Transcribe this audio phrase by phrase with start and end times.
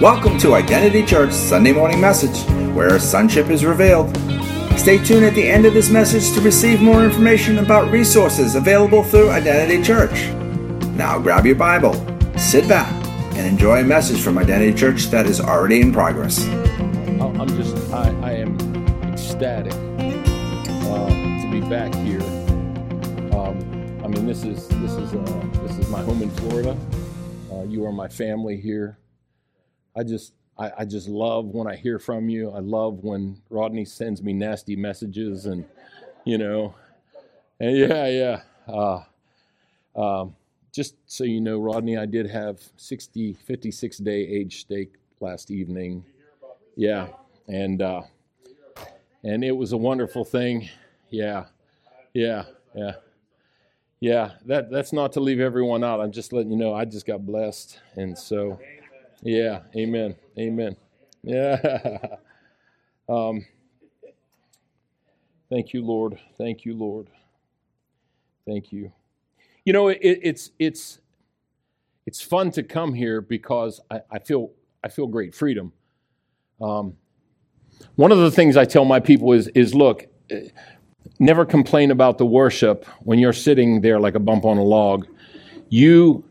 [0.00, 4.16] Welcome to Identity Church Sunday Morning Message, where sonship is revealed.
[4.78, 9.04] Stay tuned at the end of this message to receive more information about resources available
[9.04, 10.28] through Identity Church.
[10.96, 11.92] Now grab your Bible,
[12.38, 12.90] sit back,
[13.36, 16.46] and enjoy a message from Identity Church that is already in progress.
[16.46, 18.56] I'm just, I, I am
[19.12, 22.22] ecstatic uh, to be back here.
[23.36, 26.74] Um, I mean, this is this is uh, this is my home in Florida.
[27.52, 28.96] Uh, you are my family here.
[30.00, 32.50] I just I, I, just love when I hear from you.
[32.52, 35.66] I love when Rodney sends me nasty messages and
[36.24, 36.74] you know,
[37.60, 38.40] and yeah, yeah.
[38.66, 39.02] Uh,
[39.94, 40.34] um,
[40.72, 46.02] just so you know, Rodney, I did have 60, 56 day age steak last evening.
[46.76, 47.08] Yeah,
[47.46, 48.02] and uh,
[49.22, 50.70] and it was a wonderful thing.
[51.10, 51.44] Yeah,
[52.14, 52.44] yeah,
[52.74, 52.92] yeah.
[54.00, 56.00] Yeah, that that's not to leave everyone out.
[56.00, 58.58] I'm just letting you know I just got blessed, and so
[59.22, 60.16] yeah, amen.
[60.38, 60.76] Amen.
[61.22, 61.98] Yeah.
[63.08, 63.44] um,
[65.50, 66.18] thank you, Lord.
[66.38, 67.08] Thank you, Lord.
[68.46, 68.92] Thank you.
[69.64, 71.00] You know, it, it's it's
[72.06, 74.50] it's fun to come here because I, I feel
[74.82, 75.72] I feel great freedom.
[76.60, 76.96] Um,
[77.96, 80.06] one of the things I tell my people is is look,
[81.18, 85.06] never complain about the worship when you're sitting there like a bump on a log.
[85.68, 86.24] You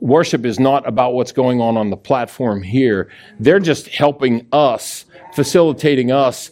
[0.00, 3.10] worship is not about what's going on on the platform here.
[3.40, 6.50] They're just helping us, facilitating us.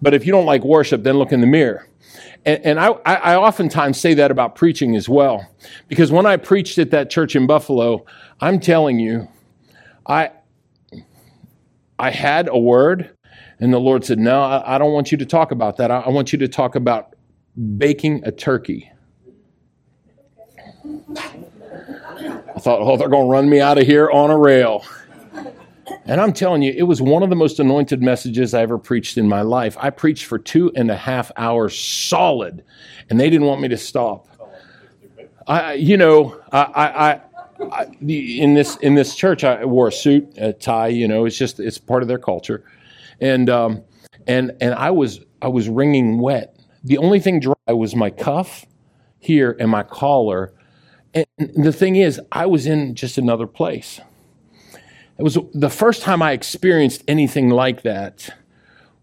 [0.00, 1.88] But if you don't like worship, then look in the mirror.
[2.44, 5.48] And, and I, I oftentimes say that about preaching as well.
[5.88, 8.04] Because when I preached at that church in Buffalo,
[8.40, 9.28] I'm telling you,
[10.06, 10.30] I,
[11.98, 13.16] I had a word,
[13.60, 15.90] and the Lord said, No, I, I don't want you to talk about that.
[15.90, 17.14] I, I want you to talk about
[17.78, 18.90] baking a turkey.
[21.16, 24.84] I thought, oh, they're going to run me out of here on a rail.
[26.06, 29.18] And I'm telling you, it was one of the most anointed messages I ever preached
[29.18, 29.76] in my life.
[29.78, 32.64] I preached for two and a half hours solid,
[33.10, 34.26] and they didn't want me to stop.
[35.46, 37.20] I, you know, I, I,
[37.70, 40.88] I in this in this church, I wore a suit, a tie.
[40.88, 42.64] You know, it's just it's part of their culture,
[43.20, 43.82] and um,
[44.26, 46.56] and and I was I was wringing wet.
[46.82, 48.64] The only thing dry was my cuff
[49.18, 50.53] here and my collar
[51.14, 54.00] and the thing is, I was in just another place.
[55.16, 58.30] It was the first time I experienced anything like that,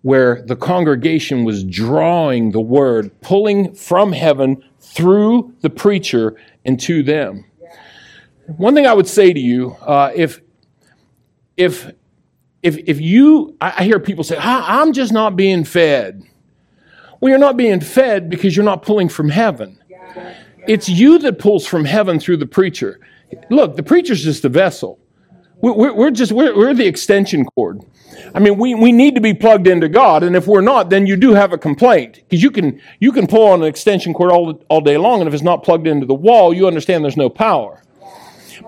[0.01, 6.35] where the congregation was drawing the word, pulling from heaven through the preacher
[6.65, 7.45] and to them.
[8.57, 10.41] One thing I would say to you, uh, if
[11.55, 11.93] if
[12.61, 16.23] if if you, I hear people say, "I'm just not being fed."
[17.19, 19.77] Well, you're not being fed because you're not pulling from heaven.
[20.67, 22.99] It's you that pulls from heaven through the preacher.
[23.49, 24.99] Look, the preacher's just a vessel.
[25.61, 27.81] We're, we're just, we're, we're the extension cord.
[28.33, 31.05] I mean, we, we need to be plugged into God, and if we're not, then
[31.05, 32.15] you do have a complaint.
[32.15, 35.27] Because you can, you can pull on an extension cord all, all day long, and
[35.27, 37.83] if it's not plugged into the wall, you understand there's no power.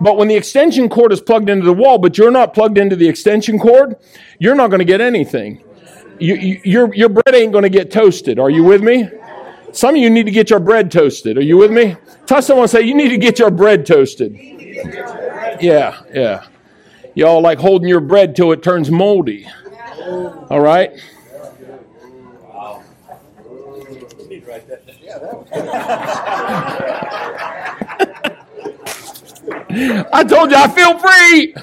[0.01, 2.95] But when the extension cord is plugged into the wall, but you're not plugged into
[2.95, 3.95] the extension cord,
[4.39, 5.63] you're not going to get anything.
[6.19, 8.39] You, you, your, your bread ain't going to get toasted.
[8.39, 9.09] Are you with me?
[9.73, 11.37] Some of you need to get your bread toasted.
[11.37, 11.97] Are you with me?
[12.27, 14.37] Tell someone, say, you need to get your bread toasted.
[15.59, 16.45] Yeah, yeah.
[17.15, 19.47] Y'all like holding your bread till it turns moldy.
[20.49, 20.91] All right?
[30.13, 31.53] I told you I feel free.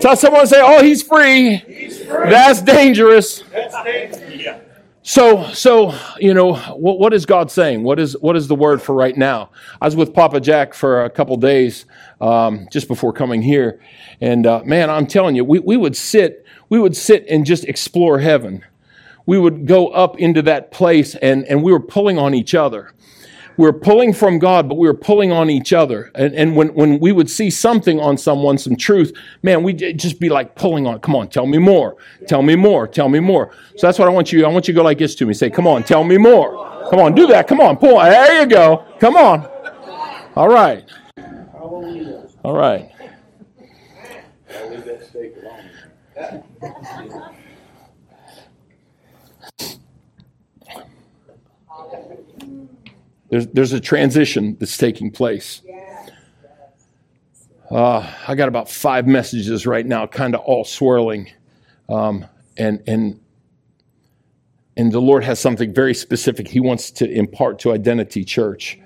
[0.00, 1.56] Tell someone, say, oh, he's free.
[1.56, 2.30] He's free.
[2.30, 3.42] That's dangerous.
[3.52, 4.63] That's dangerous.
[5.06, 7.82] So, so you know, what, what is God saying?
[7.82, 9.50] What is what is the word for right now?
[9.78, 11.84] I was with Papa Jack for a couple days
[12.22, 13.82] um, just before coming here,
[14.22, 17.64] and uh, man, I'm telling you, we, we would sit we would sit and just
[17.64, 18.64] explore heaven.
[19.26, 22.94] We would go up into that place, and and we were pulling on each other
[23.56, 26.10] we were pulling from God, but we were pulling on each other.
[26.14, 30.18] And, and when, when we would see something on someone, some truth, man, we'd just
[30.20, 31.96] be like pulling on, come on, tell me more,
[32.26, 33.52] tell me more, tell me more.
[33.76, 35.34] So that's what I want you, I want you to go like this to me.
[35.34, 36.88] Say, come on, tell me more.
[36.90, 37.48] Come on, do that.
[37.48, 37.98] Come on, pull.
[37.98, 38.84] There you go.
[38.98, 39.48] Come on.
[40.36, 40.84] All right.
[42.44, 42.90] All right.
[53.34, 55.60] There's, there's a transition that's taking place.
[57.68, 61.28] Uh, I got about five messages right now, kind of all swirling.
[61.88, 62.26] Um,
[62.56, 63.20] and, and,
[64.76, 68.78] and the Lord has something very specific He wants to impart to Identity Church.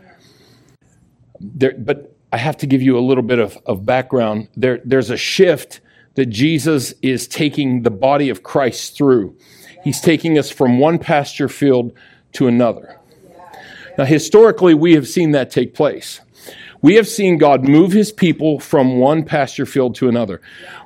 [1.41, 4.49] There, but I have to give you a little bit of, of background.
[4.57, 5.83] There, there's a shift
[6.15, 9.37] that Jesus is taking the body of Christ through.
[9.85, 11.93] He's taking us from one pasture field
[12.33, 12.98] to another.
[13.99, 16.21] Now, historically, we have seen that take place.
[16.81, 20.41] We have seen God move his people from one pasture field to another.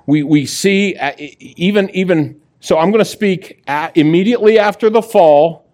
[0.06, 5.02] We, we see, uh, even, even, so I'm going to speak at, immediately after the
[5.02, 5.66] fall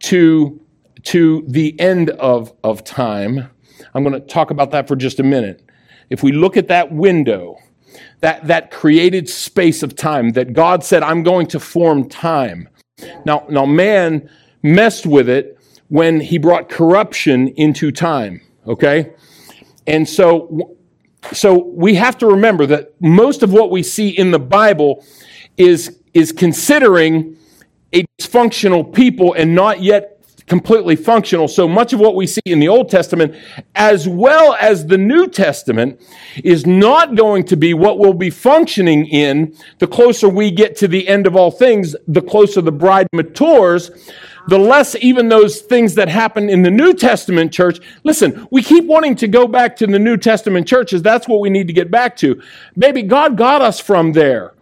[0.00, 0.60] to,
[1.02, 3.50] to the end of, of time.
[3.92, 5.68] I'm going to talk about that for just a minute.
[6.10, 7.58] If we look at that window,
[8.20, 12.68] that, that created space of time that God said, I'm going to form time.
[13.24, 14.30] Now, now man
[14.62, 15.58] messed with it
[15.92, 18.40] when he brought corruption into time.
[18.66, 19.12] Okay?
[19.86, 20.74] And so,
[21.34, 25.04] so we have to remember that most of what we see in the Bible
[25.58, 27.36] is, is considering
[27.92, 30.11] a dysfunctional people and not yet
[30.52, 31.48] completely functional.
[31.48, 33.34] So much of what we see in the Old Testament,
[33.74, 35.98] as well as the New Testament,
[36.44, 40.88] is not going to be what will be functioning in the closer we get to
[40.88, 43.90] the end of all things, the closer the bride matures,
[44.48, 47.80] the less even those things that happen in the New Testament church.
[48.04, 51.00] Listen, we keep wanting to go back to the New Testament churches.
[51.00, 52.42] That's what we need to get back to.
[52.76, 54.52] Maybe God got us from there.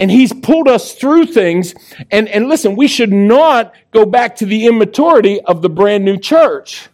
[0.00, 1.74] And he's pulled us through things.
[2.10, 6.16] And, and listen, we should not go back to the immaturity of the brand new
[6.16, 6.88] church.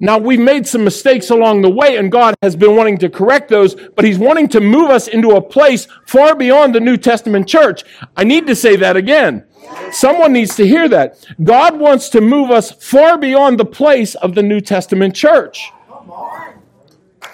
[0.00, 3.48] Now, we've made some mistakes along the way, and God has been wanting to correct
[3.48, 7.48] those, but He's wanting to move us into a place far beyond the New Testament
[7.48, 7.82] church.
[8.16, 9.44] I need to say that again.
[9.90, 11.26] Someone needs to hear that.
[11.42, 15.72] God wants to move us far beyond the place of the New Testament church.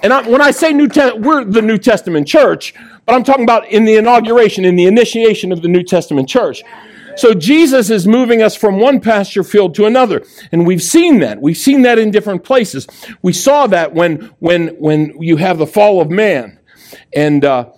[0.04, 2.74] And I, when I say New Te- we're the New Testament church,
[3.06, 6.62] but I'm talking about in the inauguration, in the initiation of the New Testament church.
[7.16, 10.22] So Jesus is moving us from one pasture field to another.
[10.52, 11.40] And we've seen that.
[11.40, 12.86] We've seen that in different places.
[13.22, 16.58] We saw that when, when, when you have the fall of man.
[17.14, 17.70] And, uh,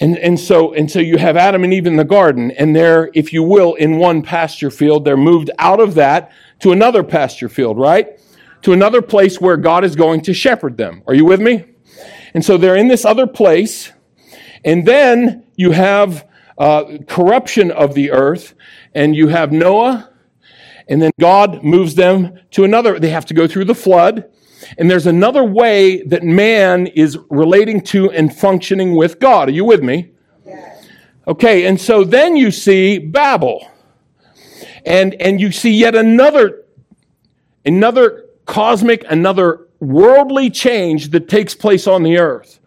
[0.00, 3.10] and, and so, and so you have Adam and Eve in the garden, and they're,
[3.12, 5.04] if you will, in one pasture field.
[5.04, 8.18] They're moved out of that to another pasture field, right?
[8.62, 11.02] To another place where God is going to shepherd them.
[11.06, 11.64] Are you with me?
[12.34, 13.92] And so they're in this other place,
[14.64, 16.26] and then you have
[16.58, 18.54] uh, corruption of the earth,
[18.94, 20.10] and you have Noah,
[20.88, 22.98] and then God moves them to another.
[22.98, 24.30] They have to go through the flood.
[24.76, 29.48] And there's another way that man is relating to and functioning with God.
[29.48, 30.10] Are you with me?
[31.26, 33.66] Okay, and so then you see Babel.
[34.84, 36.64] And, and you see yet another,
[37.64, 42.60] another cosmic, another worldly change that takes place on the earth.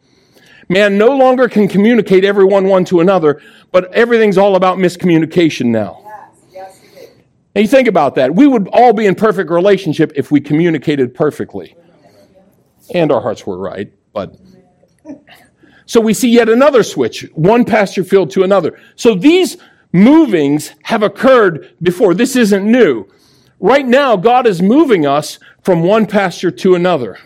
[0.69, 3.41] Man no longer can communicate everyone one to another,
[3.71, 6.00] but everything's all about miscommunication now.
[6.51, 7.09] Yes, yes,
[7.53, 8.33] and you think about that.
[8.33, 11.75] We would all be in perfect relationship if we communicated perfectly
[12.94, 13.91] and our hearts were right.
[14.13, 14.35] But
[15.85, 18.80] so we see yet another switch, one pasture field to another.
[18.95, 19.57] So these
[19.91, 22.13] movings have occurred before.
[22.13, 23.07] This isn't new.
[23.59, 27.18] Right now, God is moving us from one pasture to another.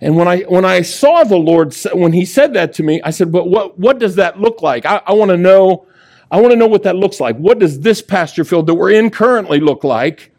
[0.00, 3.10] And when I when I saw the Lord when He said that to me, I
[3.10, 4.86] said, "But what what does that look like?
[4.86, 5.86] I, I want to know.
[6.30, 7.36] I want to know what that looks like.
[7.36, 10.32] What does this pasture field that we're in currently look like?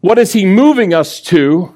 [0.00, 1.74] What is He moving us to?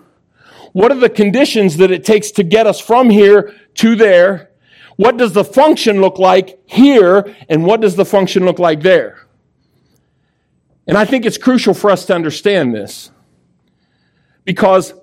[0.73, 4.51] What are the conditions that it takes to get us from here to there?
[4.97, 7.35] What does the function look like here?
[7.49, 9.27] And what does the function look like there?
[10.87, 13.11] And I think it's crucial for us to understand this
[14.45, 14.95] because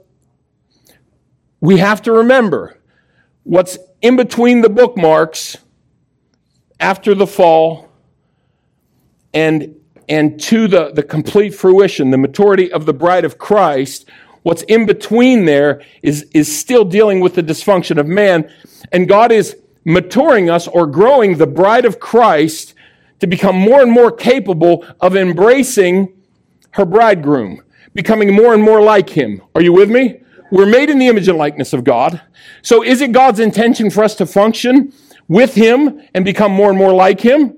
[1.61, 2.79] we have to remember
[3.43, 5.57] what's in between the bookmarks
[6.79, 7.89] after the fall
[9.33, 9.75] and,
[10.07, 14.09] and to the, the complete fruition, the maturity of the bride of Christ
[14.43, 18.51] What's in between there is, is still dealing with the dysfunction of man.
[18.91, 22.73] And God is maturing us or growing the bride of Christ
[23.19, 26.15] to become more and more capable of embracing
[26.71, 27.61] her bridegroom,
[27.99, 29.41] becoming more and more like him.
[29.55, 30.21] Are you with me?
[30.51, 32.21] We're made in the image and likeness of God.
[32.61, 34.93] So is it God's intention for us to function
[35.27, 37.57] with him and become more and more like him?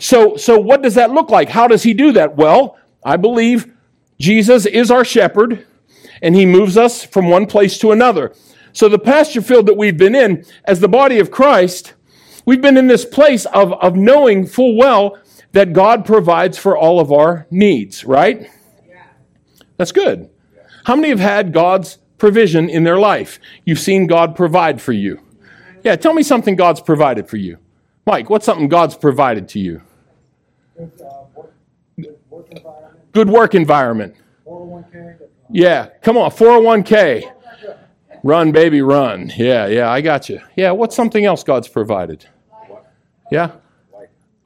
[0.00, 1.48] So, so what does that look like?
[1.48, 2.34] How does he do that?
[2.34, 3.72] Well, I believe
[4.18, 5.64] Jesus is our shepherd
[6.20, 8.34] and he moves us from one place to another.
[8.72, 11.94] So the pasture field that we've been in as the body of Christ,
[12.44, 15.18] we've been in this place of, of knowing full well
[15.52, 18.50] that God provides for all of our needs, right?
[19.82, 20.30] That's good.
[20.84, 23.40] How many have had God's provision in their life?
[23.64, 25.20] You've seen God provide for you.
[25.82, 27.58] Yeah, tell me something God's provided for you.
[28.06, 29.82] Mike, what's something God's provided to you?
[31.96, 33.10] Good, work, environment.
[33.16, 34.14] Work environment.
[34.46, 35.18] 401k.
[35.50, 37.32] Yeah, come on, 401k.
[38.22, 39.32] Run, baby, run.
[39.36, 40.40] Yeah, yeah, I got you.
[40.54, 42.24] Yeah, what's something else God's provided?
[43.32, 43.50] Yeah?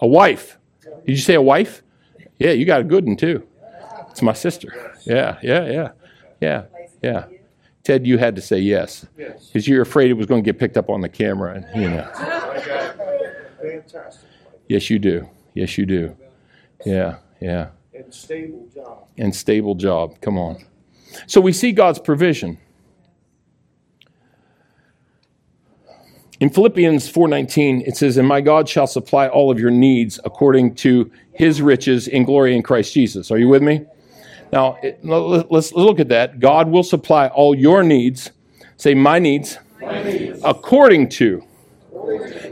[0.00, 0.56] A wife.
[0.80, 1.82] Did you say a wife?
[2.38, 3.46] Yeah, you got a good one too.
[4.16, 4.95] It's my sister.
[5.06, 5.90] Yeah, yeah, yeah,
[6.40, 6.64] yeah,
[7.02, 7.24] yeah.
[7.84, 10.76] Ted, you had to say yes because you're afraid it was going to get picked
[10.76, 12.02] up on the camera, and you know.
[13.62, 14.28] Fantastic.
[14.68, 15.28] Yes, you do.
[15.54, 16.16] Yes, you do.
[16.84, 17.68] Yeah, yeah.
[17.94, 19.08] And stable job.
[19.16, 20.20] And stable job.
[20.20, 20.64] Come on.
[21.26, 22.58] So we see God's provision.
[26.38, 30.74] In Philippians 4:19 it says and my God shall supply all of your needs according
[30.76, 33.30] to his riches in glory in Christ Jesus.
[33.30, 33.86] Are you with me?
[34.52, 36.40] Now, it, let's look at that.
[36.40, 38.30] God will supply all your needs.
[38.76, 39.58] Say my needs.
[39.80, 40.40] My needs.
[40.44, 41.42] According to.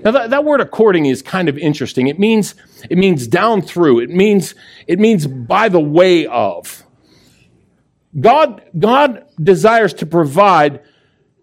[0.05, 2.09] Now that, that word according is kind of interesting.
[2.09, 2.55] It means
[2.91, 4.01] it means down through.
[4.01, 4.55] It means
[4.87, 6.83] it means by the way of.
[8.19, 10.81] God God desires to provide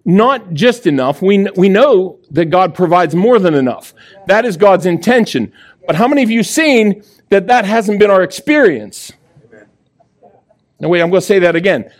[0.06, 1.22] not just enough.
[1.22, 3.94] We, we know that God provides more than enough.
[4.28, 5.52] That is God's intention.
[5.86, 9.12] But how many of you seen that that hasn't been our experience?
[10.82, 11.92] Now, wait, I'm going to say that again.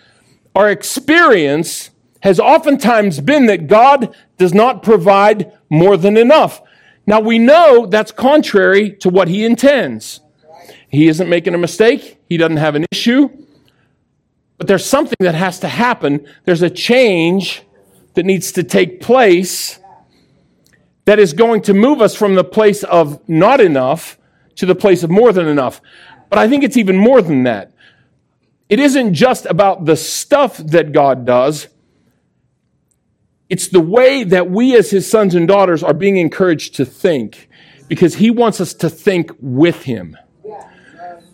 [0.56, 1.92] Our experience
[2.24, 6.62] has oftentimes been that God does not provide more than enough.
[7.06, 10.20] Now, we know that's contrary to what He intends.
[10.90, 13.30] He isn't making a mistake, He doesn't have an issue.
[14.58, 16.28] But there's something that has to happen.
[16.46, 17.64] There's a change
[18.16, 19.80] that needs to take place
[21.06, 24.18] that is going to move us from the place of not enough
[24.56, 25.82] to the place of more than enough.
[26.30, 27.72] But I think it's even more than that.
[28.72, 31.68] It isn't just about the stuff that God does.
[33.50, 37.50] It's the way that we as his sons and daughters are being encouraged to think
[37.90, 40.16] because he wants us to think with him.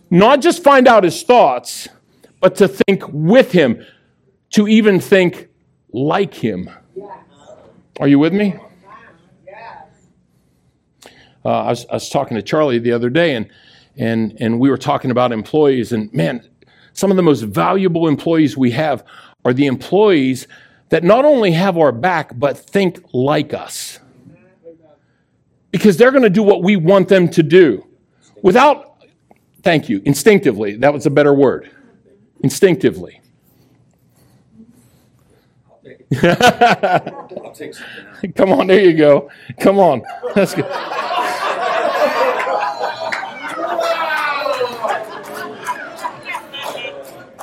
[0.09, 1.87] Not just find out his thoughts,
[2.39, 3.85] but to think with him,
[4.53, 5.49] to even think
[5.93, 6.71] like him.
[7.99, 8.55] Are you with me?
[11.45, 13.51] Uh, I, was, I was talking to Charlie the other day, and,
[13.95, 15.91] and, and we were talking about employees.
[15.91, 16.43] And man,
[16.97, 19.05] some of the most valuable employees we have
[19.45, 20.47] are the employees
[20.89, 23.99] that not only have our back, but think like us.
[25.69, 27.85] Because they're going to do what we want them to do
[28.41, 29.03] without,
[29.61, 30.75] thank you, instinctively.
[30.75, 31.69] That was a better word.
[32.39, 33.21] Instinctively.
[38.35, 39.29] Come on, there you go.
[39.59, 40.01] Come on.
[40.33, 40.65] That's good.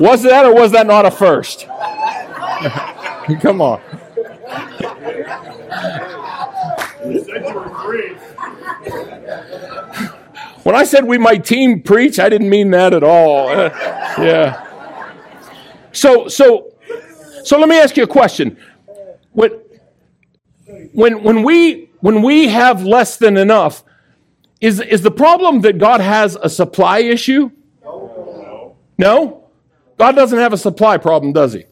[0.01, 1.67] Was that or was that not a first?
[3.41, 3.81] Come on.
[10.63, 13.49] When I said we might team preach, I didn't mean that at all.
[13.49, 13.69] Uh,
[14.19, 14.61] yeah.
[15.93, 16.75] So, so
[17.45, 18.57] so let me ask you a question.
[19.33, 19.51] When,
[20.93, 23.85] when, when, we, when we have less than enough,
[24.63, 27.51] is, is the problem that God has a supply issue?
[27.85, 28.77] No.
[28.97, 29.44] No?
[29.97, 31.65] God doesn't have a supply problem, does he?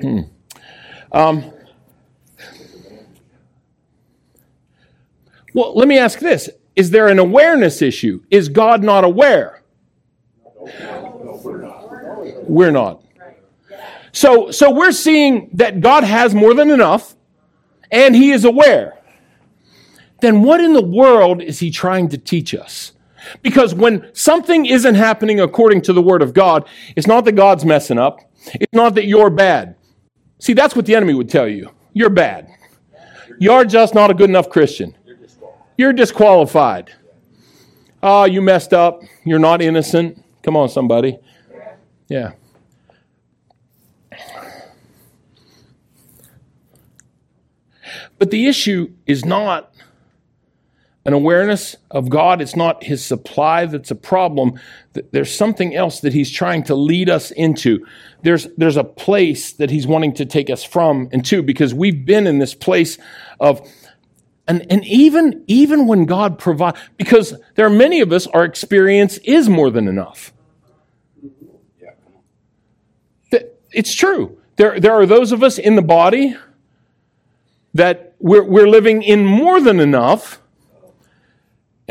[0.00, 0.20] Hmm.
[1.12, 1.52] Um,
[5.54, 8.22] well, let me ask this Is there an awareness issue?
[8.30, 9.62] Is God not aware?
[12.44, 13.02] We're not.
[14.12, 17.14] So, so we're seeing that God has more than enough
[17.90, 18.98] and he is aware.
[20.20, 22.92] Then what in the world is he trying to teach us?
[23.42, 27.64] Because when something isn't happening according to the word of God, it's not that God's
[27.64, 28.20] messing up.
[28.54, 29.76] It's not that you're bad.
[30.38, 31.70] See, that's what the enemy would tell you.
[31.92, 32.48] You're bad.
[33.38, 34.96] You're just not a good enough Christian.
[35.76, 36.92] You're disqualified.
[38.02, 39.02] Oh, you messed up.
[39.24, 40.22] You're not innocent.
[40.42, 41.18] Come on, somebody.
[42.08, 42.32] Yeah.
[48.18, 49.71] But the issue is not
[51.04, 52.40] an awareness of God.
[52.40, 54.60] It's not his supply that's a problem.
[55.10, 57.84] There's something else that he's trying to lead us into.
[58.22, 62.06] There's, there's a place that he's wanting to take us from and to because we've
[62.06, 62.98] been in this place
[63.40, 63.68] of,
[64.46, 69.18] and, and even, even when God provides, because there are many of us, our experience
[69.18, 70.32] is more than enough.
[73.72, 74.38] It's true.
[74.56, 76.36] There, there are those of us in the body
[77.72, 80.41] that we're, we're living in more than enough,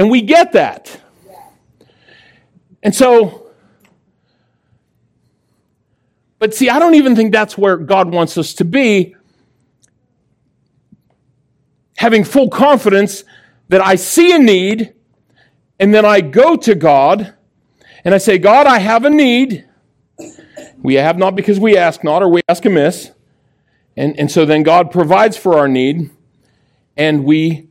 [0.02, 1.00] and we get that.
[2.82, 3.52] And so,
[6.40, 9.16] but see, I don't even think that's where God wants us to be.
[11.98, 13.24] Having full confidence
[13.68, 14.92] that I see a need,
[15.80, 17.36] and then I go to God
[18.04, 19.70] and I say, God, I have a need.
[20.82, 23.12] We have not because we ask not, or we ask amiss.
[23.96, 26.10] And, and so then God provides for our need
[26.98, 27.70] and we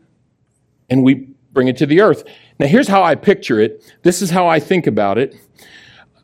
[0.89, 2.25] and we bring it to the earth.
[2.59, 3.95] Now here's how I picture it.
[4.02, 5.35] This is how I think about it.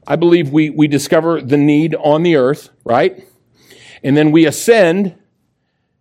[0.07, 3.27] I believe we, we discover the need on the earth, right?
[4.05, 5.17] And then we ascend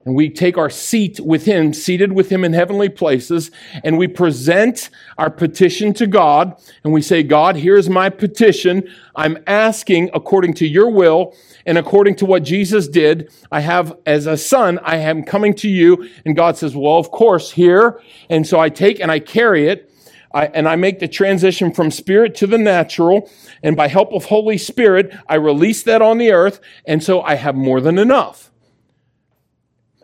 [0.06, 3.50] and we take our seat with him, seated with him in heavenly places,
[3.84, 8.88] and we present our petition to God, and we say, God, here's my petition.
[9.16, 11.34] I'm asking according to your will
[11.66, 13.32] and according to what Jesus did.
[13.52, 16.10] I have, as a son, I am coming to you.
[16.26, 18.02] And God says, well, of course, here.
[18.30, 19.92] And so I take and I carry it.
[20.34, 23.30] I, and I make the transition from spirit to the natural.
[23.64, 26.60] And by help of Holy Spirit, I release that on the earth.
[26.86, 28.52] And so I have more than enough.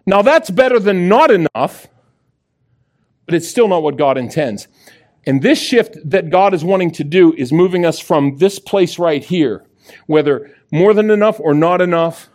[0.05, 1.87] Now that's better than not enough,
[3.25, 4.67] but it's still not what God intends.
[5.27, 8.97] And this shift that God is wanting to do is moving us from this place
[8.97, 9.63] right here,
[10.07, 12.29] whether more than enough or not enough.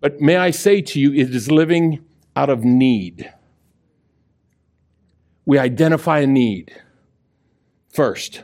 [0.00, 2.04] But may I say to you, it is living
[2.34, 3.32] out of need.
[5.44, 6.72] We identify a need
[7.92, 8.42] first.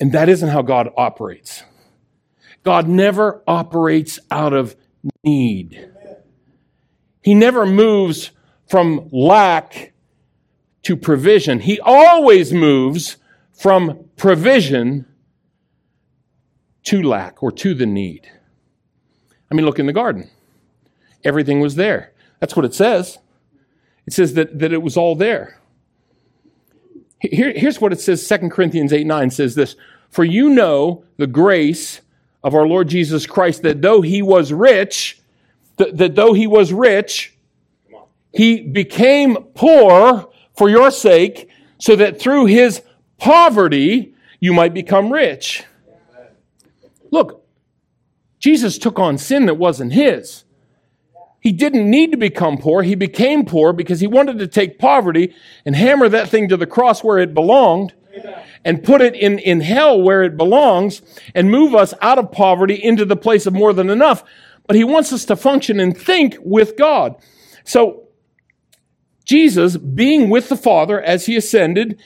[0.00, 1.62] And that isn't how God operates.
[2.62, 4.76] God never operates out of
[5.22, 5.90] need.
[7.22, 8.30] He never moves
[8.68, 9.92] from lack
[10.82, 11.60] to provision.
[11.60, 13.16] He always moves
[13.52, 15.06] from provision
[16.86, 18.30] to lack or to the need.
[19.50, 20.30] I mean, look in the garden.
[21.24, 22.12] Everything was there.
[22.40, 23.18] That's what it says.
[24.06, 25.60] It says that, that it was all there.
[27.20, 29.74] Here, here's what it says 2 Corinthians 8 9 says this
[30.10, 32.00] For you know the grace
[32.44, 35.20] of our Lord Jesus Christ, that though he was rich,
[35.78, 37.36] that, that though he was rich,
[38.32, 42.82] he became poor for your sake, so that through his
[43.18, 45.64] poverty you might become rich.
[47.16, 47.46] Look,
[48.38, 50.44] Jesus took on sin that wasn't his.
[51.40, 52.82] He didn't need to become poor.
[52.82, 56.66] He became poor because he wanted to take poverty and hammer that thing to the
[56.66, 57.94] cross where it belonged
[58.66, 61.00] and put it in, in hell where it belongs
[61.34, 64.22] and move us out of poverty into the place of more than enough.
[64.66, 67.16] But he wants us to function and think with God.
[67.64, 68.08] So,
[69.24, 71.98] Jesus, being with the Father as he ascended,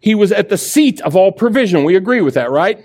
[0.00, 1.82] he was at the seat of all provision.
[1.84, 2.84] We agree with that, right?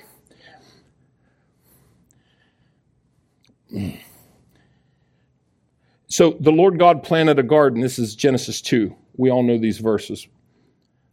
[6.07, 7.81] So the Lord God planted a garden.
[7.81, 8.95] This is Genesis 2.
[9.17, 10.27] We all know these verses.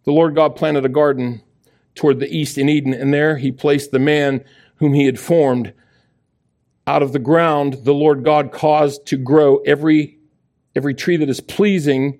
[0.04, 1.42] The Lord God planted a garden
[1.94, 4.44] toward the east in Eden, and there he placed the man
[4.76, 5.72] whom he had formed.
[6.86, 10.18] Out of the ground, the Lord God caused to grow every,
[10.74, 12.18] every tree that is pleasing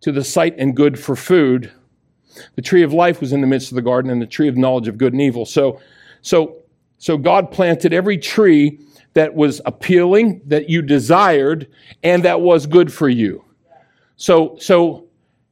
[0.00, 1.72] to the sight and good for food.
[2.56, 4.56] The tree of life was in the midst of the garden, and the tree of
[4.56, 5.44] knowledge of good and evil.
[5.44, 5.80] So,
[6.20, 6.58] so,
[6.98, 8.80] so God planted every tree
[9.14, 11.68] that was appealing, that you desired,
[12.02, 13.44] and that was good for you.
[14.16, 15.06] So, so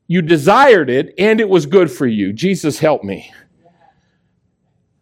[0.06, 2.32] you desired it and it was good for you.
[2.32, 3.32] Jesus help me.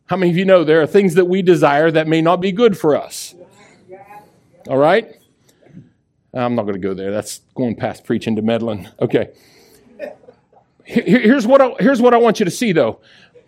[0.06, 2.50] How many of you know there are things that we desire that may not be
[2.50, 3.34] good for us?
[4.68, 5.14] All right?
[6.32, 7.10] I'm not going to go there.
[7.10, 8.88] That's going past preaching to meddling.
[9.00, 9.30] Okay.
[10.84, 13.00] Here's what, I, here's what I want you to see, though.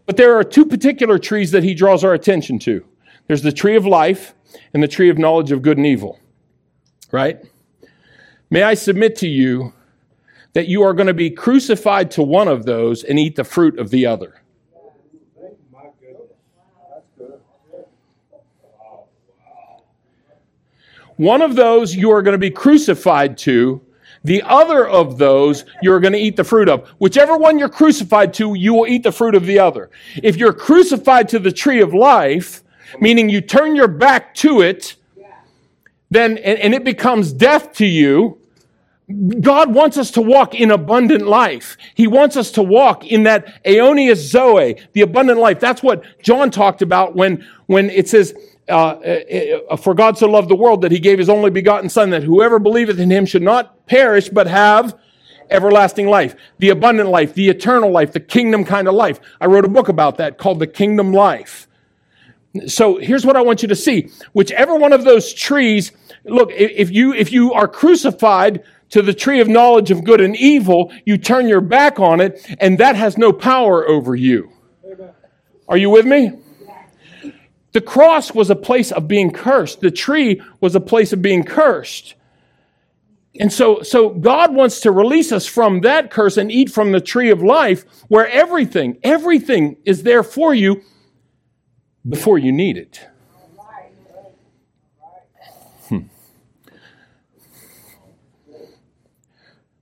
[0.05, 2.85] But there are two particular trees that he draws our attention to
[3.27, 4.35] there's the tree of life,
[4.73, 6.19] and the tree of knowledge of good and evil.
[7.13, 7.39] Right?
[8.51, 9.73] May I submit to you
[10.53, 13.79] that you are going to be crucified to one of those and eat the fruit
[13.79, 14.43] of the other.
[21.17, 23.83] One of those you are going to be crucified to,
[24.25, 26.89] the other of those you're going to eat the fruit of.
[26.99, 29.91] Whichever one you're crucified to, you will eat the fruit of the other.
[30.23, 32.63] If you're crucified to the tree of life,
[32.99, 34.97] meaning you turn your back to it,
[36.11, 38.39] then, and, and it becomes death to you,
[39.41, 41.77] God wants us to walk in abundant life.
[41.95, 45.59] He wants us to walk in that aionios zoe, the abundant life.
[45.59, 48.35] That's what John talked about when, when it says,
[48.69, 51.89] uh, uh, uh, for God so loved the world that he gave his only begotten
[51.89, 54.97] son that whoever believeth in him should not perish but have
[55.51, 59.19] everlasting life, the abundant life, the eternal life, the kingdom kind of life.
[59.41, 61.67] I wrote a book about that called The Kingdom Life.
[62.67, 64.11] So here's what I want you to see.
[64.33, 65.93] Whichever one of those trees,
[66.25, 70.37] look, if you, if you are crucified to the tree of knowledge of good and
[70.37, 74.51] evil, you turn your back on it, and that has no power over you.
[75.69, 76.33] Are you with me?
[77.73, 79.81] The cross was a place of being cursed.
[79.81, 82.17] The tree was a place of being cursed.
[83.39, 87.01] And so, so God wants to release us from that curse and eat from the
[87.01, 90.83] tree of life where everything, everything is there for you
[92.09, 93.07] before you need it.
[95.89, 96.01] Hmm.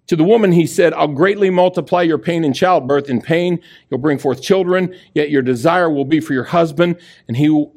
[0.09, 3.09] To the woman, he said, I'll greatly multiply your pain in childbirth.
[3.09, 6.97] In pain, you'll bring forth children, yet your desire will be for your husband.
[7.29, 7.73] And he, will,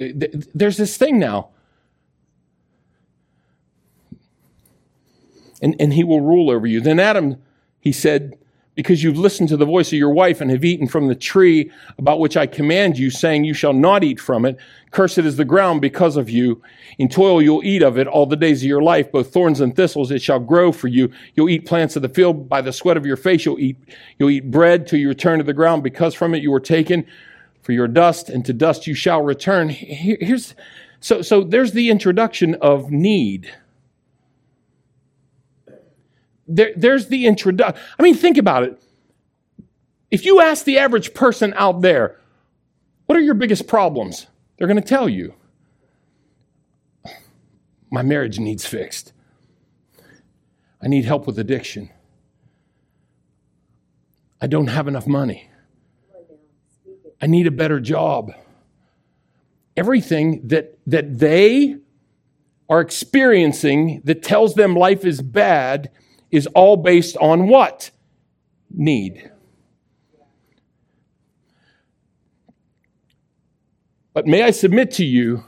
[0.56, 1.50] there's this thing now.
[5.62, 6.82] And, and he will rule over you.
[6.82, 7.42] Then Adam,
[7.80, 8.38] he said,
[8.76, 11.72] because you've listened to the voice of your wife and have eaten from the tree
[11.98, 14.58] about which I command you, saying, You shall not eat from it.
[14.92, 16.62] Cursed is the ground because of you.
[16.98, 19.76] In toil you'll eat of it all the days of your life, both thorns and
[19.76, 21.12] thistles it shall grow for you.
[21.36, 23.46] You'll eat plants of the field by the sweat of your face.
[23.46, 23.78] You'll eat,
[24.18, 27.06] you'll eat bread till you return to the ground, because from it you were taken.
[27.64, 29.70] For your dust, and to dust you shall return.
[29.70, 30.56] Here's
[31.00, 33.54] so so there's the introduction of need
[36.56, 37.82] there, there's the introduction.
[37.98, 38.82] I mean, think about it.
[40.10, 42.20] If you ask the average person out there,
[43.06, 44.28] what are your biggest problems?
[44.58, 45.34] They're going to tell you.
[47.90, 49.14] My marriage needs fixed.
[50.82, 51.90] I need help with addiction.
[54.42, 55.50] I don't have enough money.
[57.22, 58.34] I need a better job.
[59.78, 61.78] Everything that, that they
[62.70, 65.92] are experiencing that tells them life is bad
[66.32, 67.92] is all based on what?
[68.70, 69.30] Need.
[74.14, 75.44] But may I submit to you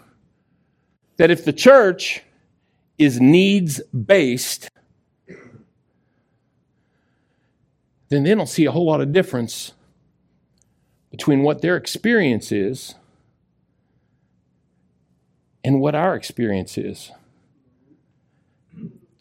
[1.18, 2.22] that if the church
[2.98, 4.70] is needs based,
[8.10, 9.74] then they don't see a whole lot of difference
[11.12, 12.96] between what their experience is
[15.64, 17.12] and what our experience is.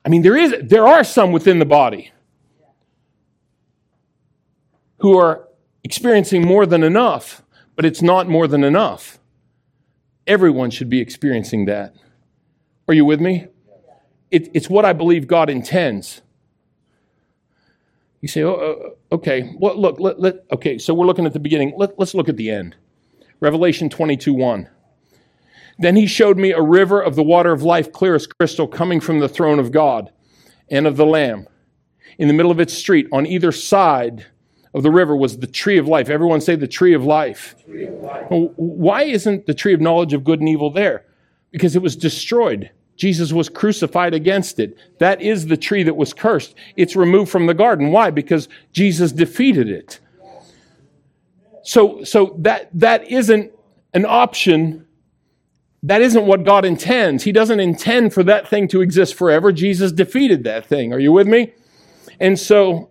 [0.05, 2.13] I mean, there is there are some within the body
[4.99, 5.49] who are
[5.85, 7.43] experiencing more than enough,
[7.77, 9.19] but it's not more than enough.
[10.27, 11.95] Everyone should be experiencing that.
[12.89, 13.49] Are you with me?
[14.31, 16.23] It, it's what I believe God intends.
[18.21, 21.41] You say, oh, uh, okay, well, look, let, let, okay, so we're looking at the
[21.41, 21.75] beginning.
[21.77, 22.77] Let, let's look at the end.
[23.41, 24.69] Revelation 22 1.
[25.79, 29.01] Then he showed me a river of the water of life, clear as crystal, coming
[29.01, 30.13] from the throne of God
[30.71, 31.47] and of the Lamb.
[32.19, 34.27] In the middle of its street, on either side
[34.75, 36.09] of the river, was the tree of life.
[36.09, 37.55] Everyone say the tree of life.
[37.65, 38.27] Tree of life.
[38.31, 41.07] Why isn't the tree of knowledge of good and evil there?
[41.51, 42.71] Because it was destroyed.
[42.97, 44.77] Jesus was crucified against it.
[44.99, 46.55] That is the tree that was cursed.
[46.77, 47.91] It's removed from the garden.
[47.91, 48.11] Why?
[48.11, 49.99] Because Jesus defeated it.
[51.65, 53.53] So, so that, that isn't
[53.95, 54.87] an option
[55.83, 57.25] that isn't what God intends.
[57.25, 59.51] He doesn't intend for that thing to exist forever.
[59.53, 60.93] Jesus defeated that thing.
[60.93, 61.53] Are you with me?
[62.21, 62.91] And so,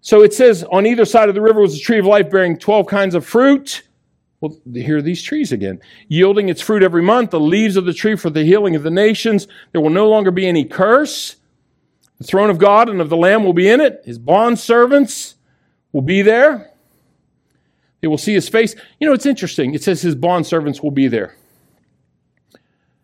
[0.00, 2.58] so it says on either side of the river was a tree of life bearing
[2.58, 3.82] 12 kinds of fruit.
[4.40, 7.94] Well, here are these trees again, yielding its fruit every month, the leaves of the
[7.94, 9.46] tree for the healing of the nations.
[9.70, 11.36] There will no longer be any curse.
[12.18, 14.02] The throne of God and of the Lamb will be in it.
[14.04, 15.36] His bond servants
[15.92, 16.72] will be there.
[18.00, 18.74] They will see his face.
[18.98, 19.74] You know, it's interesting.
[19.74, 21.36] It says his bond servants will be there.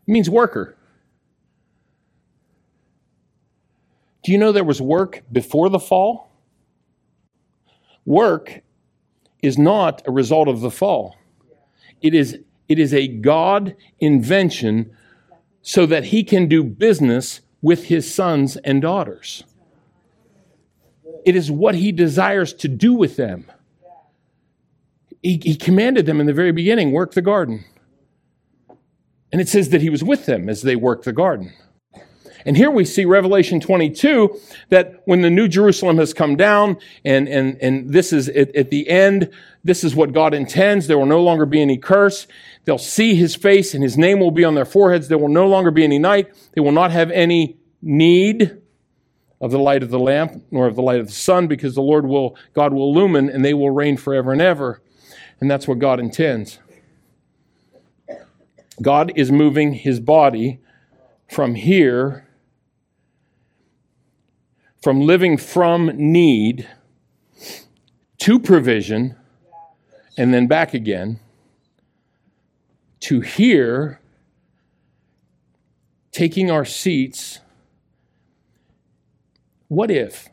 [0.08, 0.74] It means worker.
[4.24, 6.30] Do you know there was work before the fall?
[8.06, 8.62] Work
[9.42, 11.16] is not a result of the fall.
[12.00, 14.96] It is, it is a God invention
[15.60, 19.44] so that he can do business with his sons and daughters.
[21.26, 23.44] It is what he desires to do with them.
[25.22, 27.66] He, he commanded them in the very beginning work the garden.
[29.32, 31.52] And it says that he was with them as they worked the garden.
[32.44, 34.38] And here we see Revelation 22
[34.70, 38.70] that when the New Jerusalem has come down, and, and, and this is at, at
[38.70, 39.30] the end,
[39.64, 40.86] this is what God intends.
[40.86, 42.26] There will no longer be any curse.
[42.64, 45.08] They'll see his face and his name will be on their foreheads.
[45.08, 46.32] There will no longer be any night.
[46.52, 48.58] They will not have any need
[49.40, 51.82] of the light of the lamp nor of the light of the sun because the
[51.82, 54.80] Lord will, God will illumine and they will reign forever and ever.
[55.40, 56.58] And that's what God intends.
[58.80, 60.60] God is moving his body
[61.28, 62.26] from here,
[64.82, 66.68] from living from need
[68.18, 69.16] to provision,
[70.16, 71.20] and then back again,
[73.00, 74.00] to here,
[76.12, 77.40] taking our seats.
[79.68, 80.28] What if?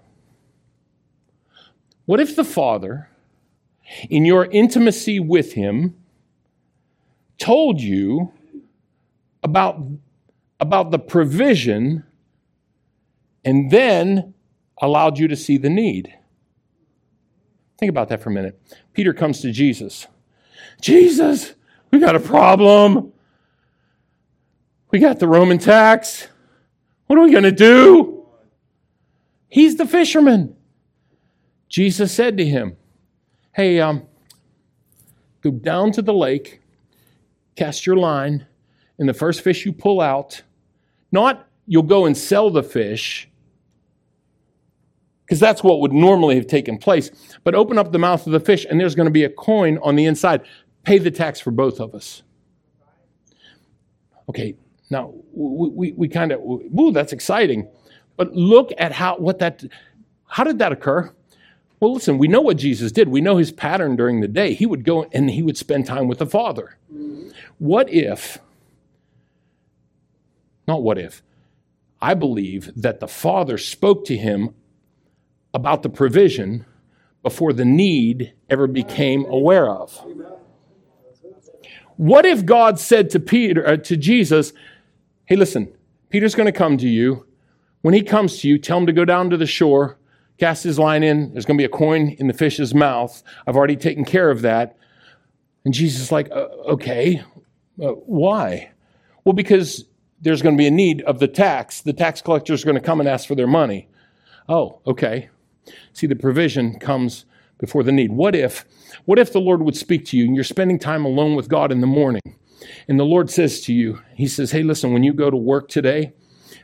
[2.05, 3.09] What if the Father,
[4.09, 5.95] in your intimacy with Him,
[7.37, 8.31] told you
[9.43, 9.79] about,
[10.59, 12.03] about the provision
[13.43, 14.33] and then
[14.81, 16.13] allowed you to see the need.
[17.77, 18.59] Think about that for a minute.
[18.93, 20.07] Peter comes to Jesus.
[20.81, 21.53] Jesus,
[21.91, 23.11] we got a problem.
[24.91, 26.27] We got the Roman tax.
[27.07, 28.25] What are we going to do?
[29.47, 30.55] He's the fisherman.
[31.69, 32.77] Jesus said to him,
[33.51, 34.03] Hey, um,
[35.41, 36.61] go down to the lake,
[37.55, 38.45] cast your line,
[38.99, 40.41] and the first fish you pull out,
[41.11, 43.29] not you'll go and sell the fish,
[45.25, 47.09] because that's what would normally have taken place,
[47.43, 49.79] but open up the mouth of the fish, and there's going to be a coin
[49.81, 50.41] on the inside.
[50.83, 52.21] Pay the tax for both of us.
[54.29, 54.55] Okay,
[54.91, 57.67] now we, we, we kind of, ooh, that's exciting.
[58.17, 59.63] But look at how, what that,
[60.27, 61.11] how did that occur?
[61.79, 63.09] Well, listen, we know what Jesus did.
[63.09, 64.53] We know his pattern during the day.
[64.53, 66.77] He would go and he would spend time with the Father.
[67.57, 68.39] What if,
[70.67, 71.21] not what if,
[72.01, 74.53] I believe that the Father spoke to him
[75.53, 76.65] about the provision
[77.23, 80.05] before the need ever became aware of.
[81.97, 84.53] What if God said to Peter, uh, to Jesus,
[85.25, 85.73] "Hey, listen,
[86.09, 87.25] Peter's going to come to you.
[87.81, 89.97] When he comes to you, tell him to go down to the shore,
[90.37, 91.31] cast his line in.
[91.33, 93.23] There's going to be a coin in the fish's mouth.
[93.47, 94.77] I've already taken care of that."
[95.63, 97.21] And Jesus is like, uh, "Okay,
[97.81, 98.71] uh, why?"
[99.23, 99.85] Well, because
[100.21, 101.81] there's going to be a need of the tax.
[101.81, 103.87] The tax collector is going to come and ask for their money.
[104.47, 105.29] Oh, okay.
[105.93, 107.25] See, the provision comes
[107.57, 108.11] before the need.
[108.11, 108.65] What if,
[109.05, 111.71] what if the Lord would speak to you and you're spending time alone with God
[111.71, 112.21] in the morning,
[112.87, 115.67] and the Lord says to you, He says, Hey, listen, when you go to work
[115.67, 116.13] today,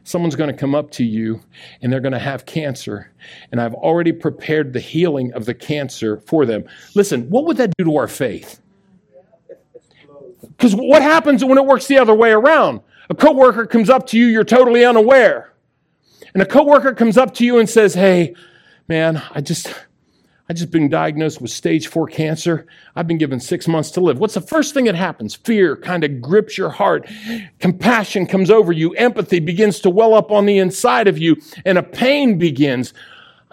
[0.04, 1.42] someone's going to come up to you
[1.82, 3.12] and they're going to have cancer,
[3.52, 6.66] and I've already prepared the healing of the cancer for them.
[6.96, 8.62] Listen, what would that do to our faith?
[10.42, 12.82] Because what happens when it works the other way around?
[13.10, 15.54] A coworker comes up to you, you're totally unaware.
[16.34, 18.36] And a coworker comes up to you and says, Hey,
[18.88, 19.74] man, I just,
[20.52, 22.68] I just been diagnosed with stage four cancer.
[22.98, 24.20] I've been given six months to live.
[24.20, 25.34] What's the first thing that happens?
[25.34, 27.10] Fear kind of grips your heart.
[27.60, 28.94] Compassion comes over you.
[28.96, 32.94] Empathy begins to well up on the inside of you and a pain begins.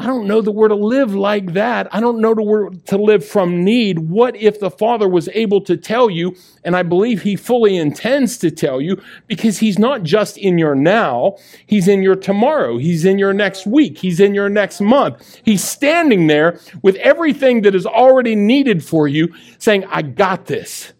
[0.00, 1.92] I don't know that we're to live like that.
[1.92, 3.98] I don't know that we're to live from need.
[3.98, 8.38] What if the Father was able to tell you, and I believe He fully intends
[8.38, 13.04] to tell you, because He's not just in your now, He's in your tomorrow, He's
[13.04, 15.40] in your next week, He's in your next month.
[15.44, 20.92] He's standing there with everything that is already needed for you, saying, I got this.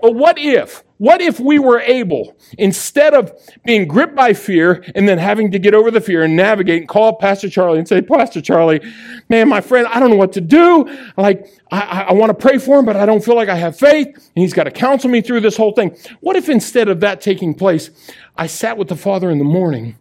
[0.00, 0.83] But what if?
[0.98, 3.32] What if we were able, instead of
[3.64, 6.88] being gripped by fear and then having to get over the fear and navigate and
[6.88, 8.80] call Pastor Charlie and say, Pastor Charlie,
[9.28, 10.88] man, my friend, I don't know what to do.
[11.16, 13.76] Like, I, I want to pray for him, but I don't feel like I have
[13.76, 14.06] faith.
[14.06, 15.96] And he's got to counsel me through this whole thing.
[16.20, 17.90] What if instead of that taking place,
[18.36, 19.96] I sat with the Father in the morning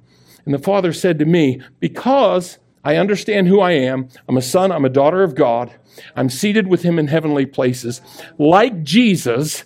[0.46, 4.72] and the Father said to me, because I understand who I am, I'm a son,
[4.72, 5.74] I'm a daughter of God,
[6.16, 8.02] I'm seated with him in heavenly places.
[8.38, 9.64] Like Jesus,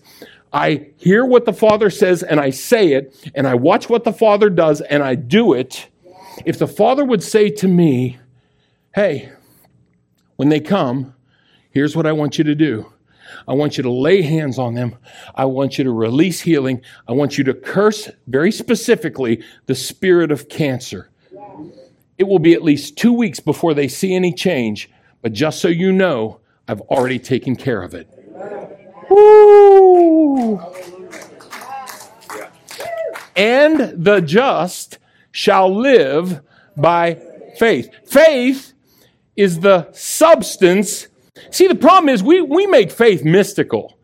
[0.53, 4.13] I hear what the Father says and I say it, and I watch what the
[4.13, 5.87] Father does and I do it.
[6.45, 8.17] If the Father would say to me,
[8.95, 9.31] Hey,
[10.37, 11.13] when they come,
[11.71, 12.91] here's what I want you to do.
[13.47, 14.95] I want you to lay hands on them.
[15.35, 16.81] I want you to release healing.
[17.07, 21.09] I want you to curse very specifically the spirit of cancer.
[22.17, 24.89] It will be at least two weeks before they see any change,
[25.21, 28.09] but just so you know, I've already taken care of it.
[29.09, 30.59] Woo!
[33.35, 34.97] And the just
[35.31, 36.41] shall live
[36.75, 37.21] by
[37.57, 37.89] faith.
[38.05, 38.73] Faith
[39.35, 41.07] is the substance.
[41.51, 43.97] See, the problem is we, we make faith mystical.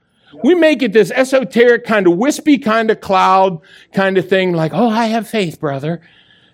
[0.43, 3.59] We make it this esoteric kind of wispy kind of cloud
[3.93, 6.01] kind of thing, like, oh, I have faith, brother.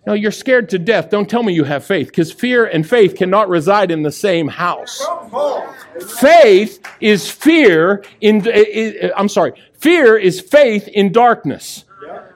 [0.07, 1.09] No, you're scared to death.
[1.09, 4.47] Don't tell me you have faith, because fear and faith cannot reside in the same
[4.47, 5.05] house.
[6.19, 8.47] Faith is fear in,
[9.15, 11.85] I'm sorry, fear is faith in darkness.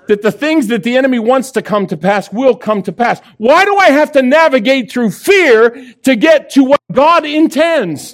[0.08, 3.21] That the things that the enemy wants to come to pass will come to pass.
[3.38, 8.13] Why do I have to navigate through fear to get to what God intends?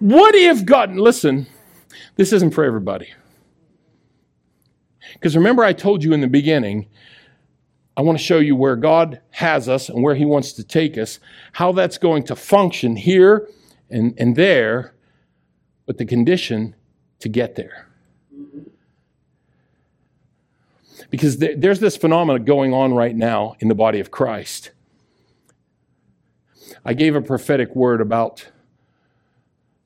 [0.00, 1.46] What if God, listen,
[2.16, 3.10] this isn't for everybody.
[5.14, 6.88] Because remember, I told you in the beginning,
[7.98, 10.96] I want to show you where God has us and where He wants to take
[10.96, 11.18] us,
[11.52, 13.48] how that's going to function here
[13.90, 14.94] and, and there,
[15.84, 16.76] but the condition
[17.18, 17.88] to get there.
[21.10, 24.70] Because there's this phenomenon going on right now in the body of Christ.
[26.84, 28.46] I gave a prophetic word about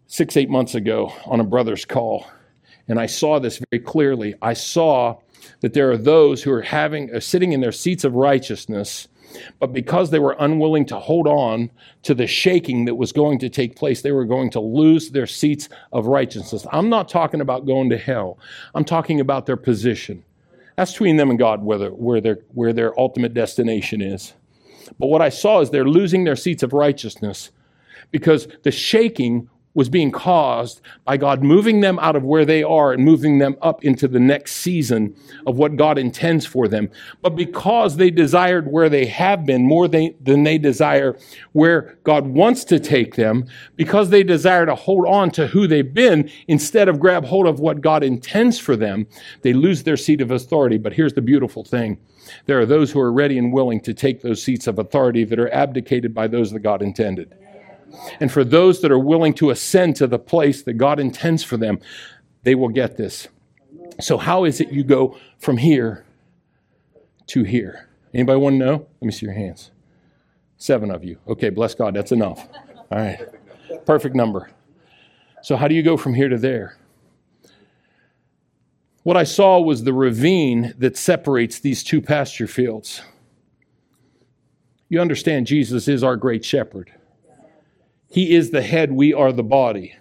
[0.07, 2.27] six, eight months ago on a brother's call,
[2.89, 4.35] and I saw this very clearly.
[4.43, 5.17] I saw
[5.61, 9.09] that there are those who are having, are sitting in their seats of righteousness
[9.59, 11.71] but because they were unwilling to hold on
[12.03, 15.27] to the shaking that was going to take place, they were going to lose their
[15.27, 16.67] seats of righteousness.
[16.73, 18.39] I'm not talking about going to hell,
[18.75, 20.25] I'm talking about their position.
[20.77, 24.33] That's between them and God whether, where, their, where their ultimate destination is.
[24.99, 27.51] But what I saw is they're losing their seats of righteousness
[28.11, 32.93] because the shaking was being caused by God moving them out of where they are
[32.93, 36.91] and moving them up into the next season of what God intends for them.
[37.23, 41.17] But because they desired where they have been more than they desire
[41.53, 45.95] where God wants to take them, because they desire to hold on to who they've
[45.95, 49.07] been instead of grab hold of what God intends for them,
[49.41, 50.77] they lose their seat of authority.
[50.79, 51.99] But here's the beautiful thing.
[52.47, 55.39] There are those who are ready and willing to take those seats of authority that
[55.39, 57.35] are abdicated by those that God intended.
[58.21, 61.57] And for those that are willing to ascend to the place that God intends for
[61.57, 61.79] them,
[62.43, 63.29] they will get this.
[64.01, 66.05] So, how is it you go from here
[67.29, 67.89] to here?
[68.15, 68.87] Anybody want to know?
[69.01, 69.71] Let me see your hands.
[70.57, 71.19] Seven of you.
[71.29, 72.49] Okay, bless God, that's enough.
[72.91, 73.21] All right,
[73.87, 74.51] perfect number.
[75.43, 76.77] So, how do you go from here to there?
[79.03, 83.03] What I saw was the ravine that separates these two pasture fields.
[84.89, 86.93] You understand, Jesus is our great shepherd.
[88.13, 89.97] He is the head, we are the body.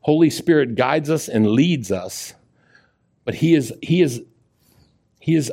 [0.00, 2.34] Holy Spirit guides us and leads us,
[3.24, 4.20] but he is he is
[5.20, 5.52] he is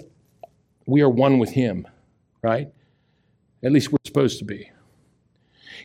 [0.88, 1.88] we are one with him,
[2.42, 2.74] right?
[3.64, 4.72] At least we're supposed to be.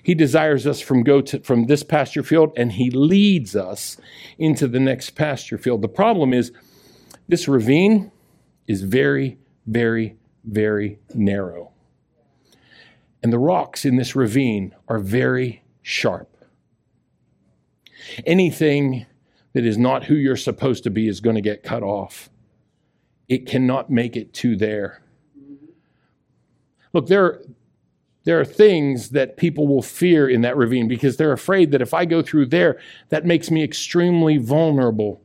[0.03, 3.99] He desires us from go to from this pasture field and he leads us
[4.38, 5.83] into the next pasture field.
[5.83, 6.53] The problem is
[7.29, 8.11] this ravine
[8.66, 11.73] is very very very narrow.
[13.23, 16.29] And the rocks in this ravine are very sharp.
[18.27, 19.07] Anything
[19.55, 22.29] that is not who you're supposed to be is going to get cut off.
[23.27, 25.03] It cannot make it to there.
[26.92, 27.40] Look, there,
[28.24, 31.94] there are things that people will fear in that ravine because they're afraid that if
[31.94, 35.22] I go through there, that makes me extremely vulnerable.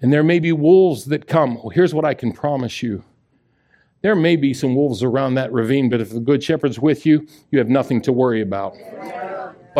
[0.00, 1.56] And there may be wolves that come.
[1.56, 3.04] Well, here's what I can promise you
[4.02, 7.26] there may be some wolves around that ravine, but if the Good Shepherd's with you,
[7.50, 8.74] you have nothing to worry about.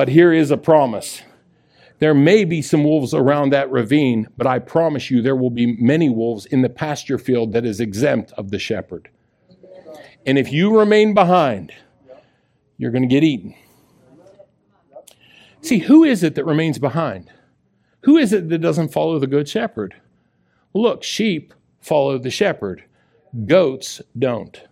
[0.00, 1.20] But here is a promise.
[1.98, 5.76] There may be some wolves around that ravine, but I promise you there will be
[5.76, 9.10] many wolves in the pasture field that is exempt of the shepherd.
[10.24, 11.74] And if you remain behind,
[12.78, 13.54] you're going to get eaten.
[15.60, 17.30] See, who is it that remains behind?
[18.04, 19.96] Who is it that doesn't follow the good shepherd?
[20.72, 22.84] Look, sheep follow the shepherd,
[23.44, 24.62] goats don't.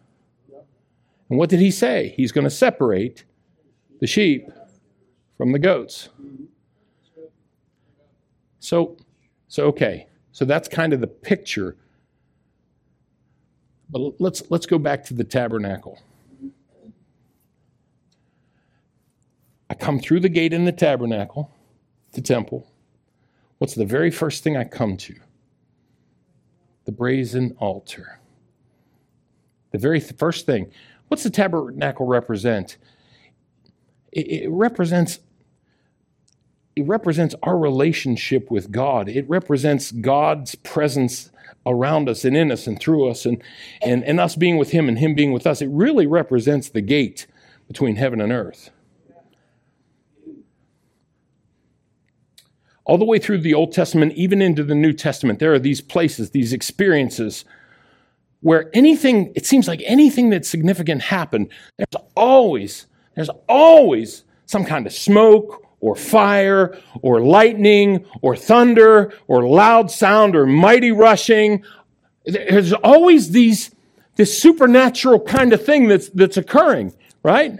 [1.28, 2.14] And what did he say?
[2.16, 3.24] He's going to separate
[4.00, 4.48] the sheep
[5.38, 6.10] from the goats.
[8.58, 8.96] So,
[9.46, 10.08] so okay.
[10.32, 11.76] So that's kind of the picture.
[13.88, 15.98] But let's let's go back to the tabernacle.
[19.70, 21.50] I come through the gate in the tabernacle,
[22.12, 22.70] the temple.
[23.58, 25.14] What's the very first thing I come to?
[26.84, 28.20] The brazen altar.
[29.72, 30.70] The very first thing.
[31.08, 32.78] What's the tabernacle represent?
[34.12, 35.20] It, it represents
[36.78, 39.08] it represents our relationship with God.
[39.08, 41.30] It represents God's presence
[41.66, 43.42] around us and in us and through us and,
[43.82, 45.60] and, and us being with Him and Him being with us.
[45.60, 47.26] It really represents the gate
[47.66, 48.70] between heaven and earth.
[52.84, 55.80] All the way through the Old Testament, even into the New Testament, there are these
[55.80, 57.44] places, these experiences
[58.40, 62.86] where anything, it seems like anything that's significant happened, there's always,
[63.16, 70.34] there's always some kind of smoke or fire or lightning or thunder or loud sound
[70.34, 71.62] or mighty rushing.
[72.24, 73.74] There's always these,
[74.16, 77.58] this supernatural kind of thing that's, that's occurring, right?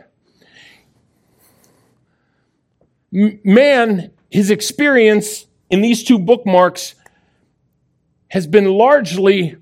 [3.11, 6.94] Man, his experience in these two bookmarks
[8.28, 9.57] has been largely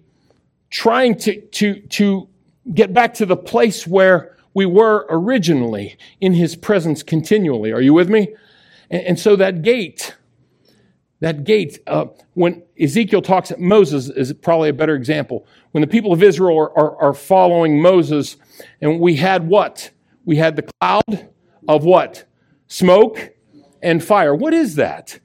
[0.70, 2.28] trying to, to, to
[2.74, 7.72] get back to the place where we were originally in his presence continually.
[7.72, 8.34] Are you with me?
[8.90, 10.16] And, and so that gate,
[11.20, 15.46] that gate, uh, when Ezekiel talks, Moses is probably a better example.
[15.72, 18.36] When the people of Israel are, are, are following Moses,
[18.80, 19.90] and we had what?
[20.24, 21.28] We had the cloud
[21.68, 22.24] of what?
[22.68, 23.30] Smoke
[23.82, 24.34] and fire.
[24.34, 25.18] What is that?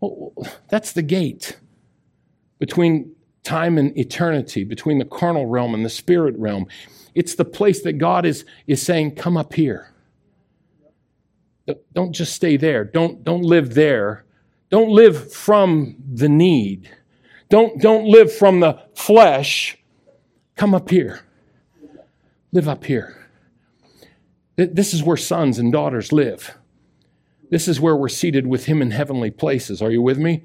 [0.00, 0.32] Well,
[0.68, 1.58] that's the gate
[2.58, 6.66] between time and eternity, between the carnal realm and the spirit realm.
[7.14, 9.91] It's the place that God is, is saying, Come up here.
[11.92, 12.84] Don't just stay there.
[12.84, 14.24] Don't, don't live there.
[14.70, 16.90] Don't live from the need.
[17.48, 19.78] Don't, don't live from the flesh.
[20.56, 21.20] Come up here.
[22.52, 23.28] Live up here.
[24.56, 26.56] This is where sons and daughters live.
[27.50, 29.82] This is where we're seated with him in heavenly places.
[29.82, 30.44] Are you with me?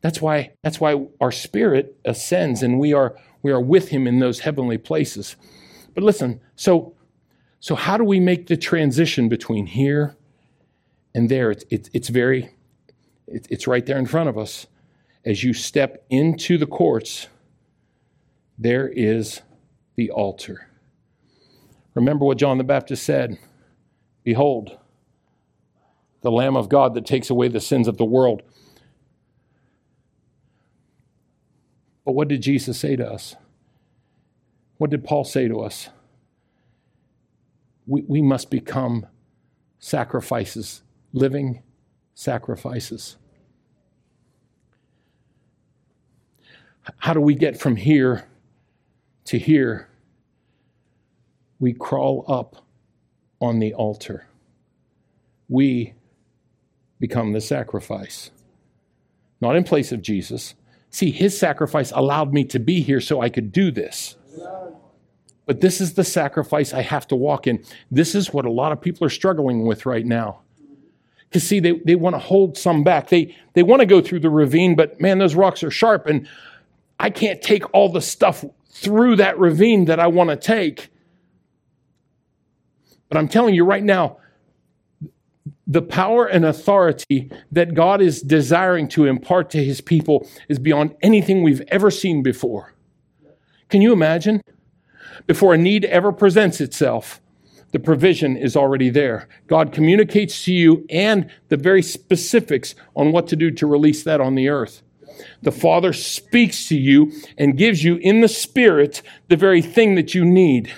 [0.00, 4.18] That's why, that's why our spirit ascends and we are, we are with him in
[4.18, 5.34] those heavenly places.
[5.94, 6.94] But listen, so
[7.64, 10.16] So, how do we make the transition between here
[11.14, 11.50] and there?
[11.50, 12.50] It's, it's, it's very,
[13.26, 14.66] it, it's right there in front of us.
[15.24, 17.28] As you step into the courts,
[18.58, 19.40] there is
[19.96, 20.68] the altar.
[21.94, 23.38] Remember what John the Baptist said
[24.24, 24.76] Behold,
[26.20, 28.42] the Lamb of God that takes away the sins of the world.
[32.04, 33.36] But what did Jesus say to us?
[34.76, 35.88] What did Paul say to us?
[37.86, 39.06] We, we must become
[39.78, 40.82] sacrifices,
[41.12, 41.62] living
[42.14, 43.16] sacrifices.
[46.98, 48.26] How do we get from here
[49.24, 49.88] to here?
[51.58, 52.64] We crawl up
[53.40, 54.26] on the altar.
[55.48, 55.94] We
[56.98, 58.30] become the sacrifice.
[59.40, 60.54] Not in place of Jesus.
[60.90, 64.16] See, his sacrifice allowed me to be here so I could do this.
[65.46, 67.62] But this is the sacrifice I have to walk in.
[67.90, 70.40] This is what a lot of people are struggling with right now.
[71.28, 73.08] Because, see, they, they want to hold some back.
[73.08, 76.28] They, they want to go through the ravine, but man, those rocks are sharp, and
[76.98, 80.90] I can't take all the stuff through that ravine that I want to take.
[83.08, 84.18] But I'm telling you right now,
[85.66, 90.94] the power and authority that God is desiring to impart to his people is beyond
[91.02, 92.74] anything we've ever seen before.
[93.68, 94.40] Can you imagine?
[95.26, 97.20] Before a need ever presents itself,
[97.72, 99.28] the provision is already there.
[99.48, 104.20] God communicates to you and the very specifics on what to do to release that
[104.20, 104.82] on the earth.
[105.42, 110.14] The Father speaks to you and gives you in the Spirit the very thing that
[110.14, 110.72] you need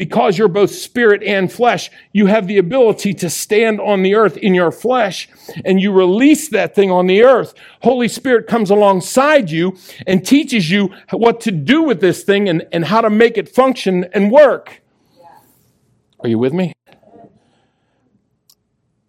[0.00, 4.38] because you're both spirit and flesh, you have the ability to stand on the earth
[4.38, 5.28] in your flesh
[5.62, 7.52] and you release that thing on the earth.
[7.82, 9.76] Holy Spirit comes alongside you
[10.06, 13.46] and teaches you what to do with this thing and, and how to make it
[13.46, 14.80] function and work.
[16.20, 16.72] Are you with me?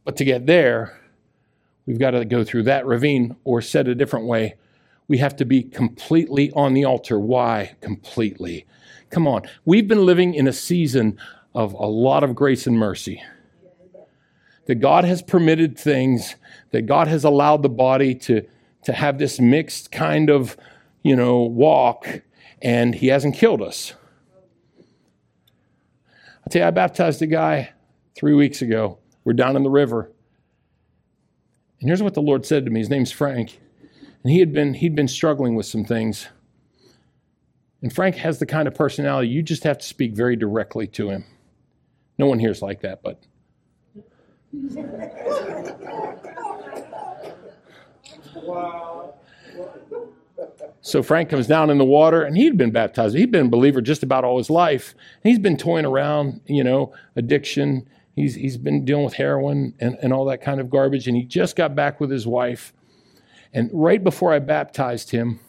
[0.04, 1.00] But to get there,
[1.86, 4.56] we've got to go through that ravine, or said a different way,
[5.12, 7.20] we have to be completely on the altar.
[7.20, 8.66] Why completely?
[9.10, 9.42] Come on.
[9.66, 11.20] We've been living in a season
[11.54, 13.22] of a lot of grace and mercy.
[14.68, 16.38] That God has permitted things,
[16.72, 18.48] that God has allowed the body to,
[18.86, 20.56] to have this mixed kind of,
[21.04, 22.22] you know, walk,
[22.62, 23.94] and He hasn't killed us.
[26.46, 27.74] I tell you, I baptized a guy
[28.16, 28.98] three weeks ago.
[29.26, 30.10] We're down in the river.
[31.82, 32.80] And here's what the Lord said to me.
[32.80, 33.60] His name's Frank.
[34.24, 36.28] And he had been he'd been struggling with some things.
[37.82, 41.10] And Frank has the kind of personality you just have to speak very directly to
[41.10, 41.26] him.
[42.18, 43.24] No one here's like that, but.
[50.82, 53.16] So Frank comes down in the water, and he'd been baptized.
[53.16, 54.94] He'd been a believer just about all his life.
[55.24, 57.88] He's been toying around, you know, addiction.
[58.16, 61.24] He's, he's been dealing with heroin and, and all that kind of garbage, and he
[61.24, 62.74] just got back with his wife.
[63.54, 65.40] And right before I baptized him,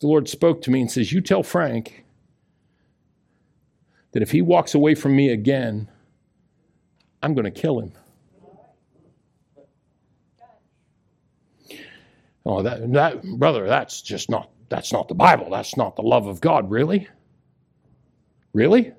[0.00, 2.04] the Lord spoke to me and says, You tell Frank
[4.12, 5.88] that if he walks away from me again,
[7.22, 7.92] I'm going to kill him.
[12.46, 15.50] Oh, that, that brother, that's just not that's not the Bible.
[15.50, 17.08] That's not the love of God, really?
[18.54, 18.92] Really?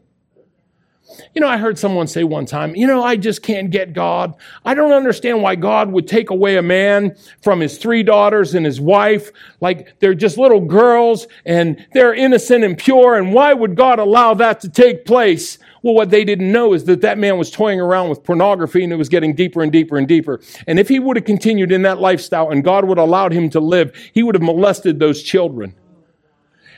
[1.35, 4.33] You know, I heard someone say one time, you know, I just can't get God.
[4.65, 8.65] I don't understand why God would take away a man from his three daughters and
[8.65, 9.31] his wife.
[9.59, 13.15] Like they're just little girls and they're innocent and pure.
[13.15, 15.57] And why would God allow that to take place?
[15.83, 18.93] Well, what they didn't know is that that man was toying around with pornography and
[18.93, 20.39] it was getting deeper and deeper and deeper.
[20.67, 23.49] And if he would have continued in that lifestyle and God would have allowed him
[23.51, 25.75] to live, he would have molested those children.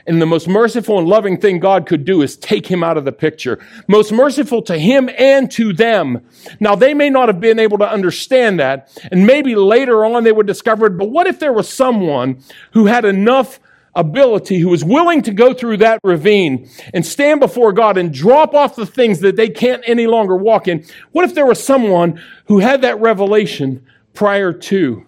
[0.06, 3.06] And the most merciful and loving thing God could do is take him out of
[3.06, 3.58] the picture.
[3.88, 6.26] Most merciful to him and to them.
[6.60, 8.90] Now, they may not have been able to understand that.
[9.10, 10.98] And maybe later on they would discover it.
[10.98, 12.42] But what if there was someone
[12.72, 13.58] who had enough
[13.94, 18.54] ability, who was willing to go through that ravine and stand before God and drop
[18.54, 20.84] off the things that they can't any longer walk in?
[21.12, 25.06] What if there was someone who had that revelation prior to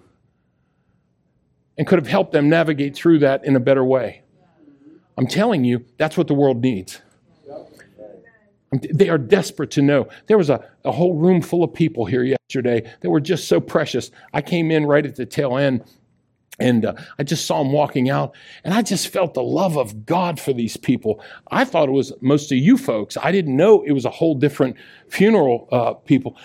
[1.76, 4.22] and could have helped them navigate through that in a better way?
[5.16, 7.00] I'm telling you, that's what the world needs.
[8.92, 10.08] They are desperate to know.
[10.26, 13.60] There was a, a whole room full of people here yesterday that were just so
[13.60, 14.10] precious.
[14.34, 15.84] I came in right at the tail end
[16.58, 20.06] and uh, I just saw them walking out, and I just felt the love of
[20.06, 21.22] God for these people.
[21.50, 23.16] I thought it was most of you folks.
[23.16, 24.76] I didn't know it was a whole different
[25.08, 26.36] funeral uh, people.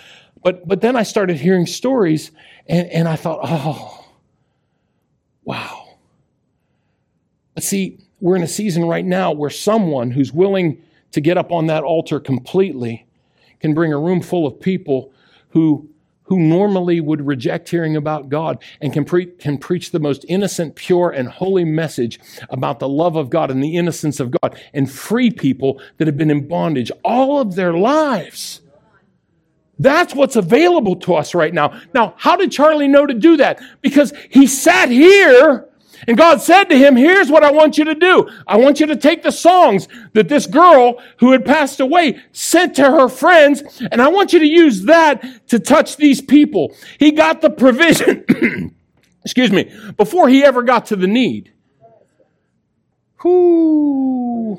[0.42, 2.30] But, but then I started hearing stories,
[2.66, 4.06] and, and I thought, oh,
[5.44, 5.96] wow.
[7.54, 11.50] But see, we're in a season right now where someone who's willing to get up
[11.50, 13.04] on that altar completely
[13.60, 15.12] can bring a room full of people
[15.50, 15.88] who
[16.26, 20.76] who normally would reject hearing about God and can, pre- can preach the most innocent,
[20.76, 22.18] pure, and holy message
[22.48, 26.16] about the love of God and the innocence of God and free people that have
[26.16, 28.62] been in bondage all of their lives.
[29.78, 31.78] That's what's available to us right now.
[31.92, 33.60] Now, how did Charlie know to do that?
[33.82, 35.68] Because he sat here
[36.06, 38.28] and God said to him, Here's what I want you to do.
[38.46, 42.74] I want you to take the songs that this girl who had passed away sent
[42.76, 46.74] to her friends, and I want you to use that to touch these people.
[46.98, 48.74] He got the provision,
[49.24, 51.52] excuse me, before he ever got to the need.
[53.22, 54.58] Whoo.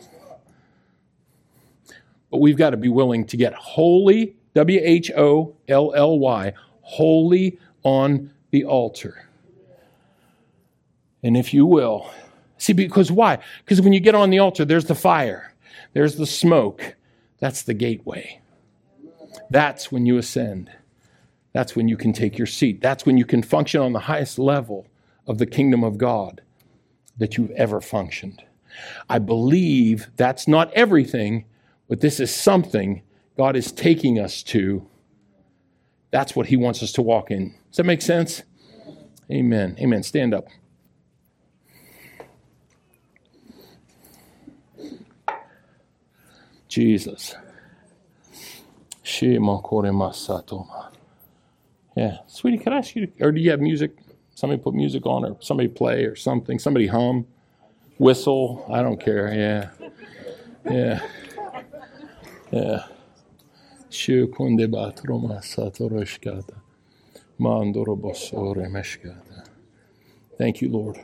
[2.31, 6.53] But we've got to be willing to get holy, W H O L L Y,
[6.81, 9.27] holy on the altar.
[11.23, 12.11] And if you will,
[12.57, 13.39] see, because why?
[13.63, 15.53] Because when you get on the altar, there's the fire,
[15.93, 16.95] there's the smoke.
[17.39, 18.39] That's the gateway.
[19.49, 20.71] That's when you ascend.
[21.51, 22.81] That's when you can take your seat.
[22.81, 24.87] That's when you can function on the highest level
[25.27, 26.41] of the kingdom of God
[27.17, 28.43] that you've ever functioned.
[29.09, 31.45] I believe that's not everything,
[31.87, 33.03] but this is something
[33.37, 34.87] God is taking us to.
[36.11, 37.53] That's what He wants us to walk in.
[37.69, 38.43] Does that make sense?
[39.31, 39.75] Amen.
[39.79, 40.01] Amen.
[40.03, 40.47] Stand up.
[46.73, 47.35] Jesus.
[49.03, 50.65] She mo kore masato.
[51.95, 52.17] Yeah.
[52.25, 53.91] Sweetie, can I ask you, to, or do you have music?
[54.33, 56.57] Somebody put music on, or somebody play, or something.
[56.57, 57.27] Somebody hum,
[57.99, 58.65] whistle.
[58.73, 59.31] I don't care.
[59.31, 59.69] Yeah.
[60.65, 61.07] Yeah.
[62.51, 62.87] Yeah.
[70.39, 70.97] Thank you, Lord.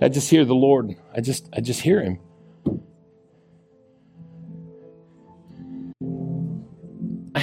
[0.00, 0.94] I just hear the Lord.
[1.12, 2.20] I just I just hear him.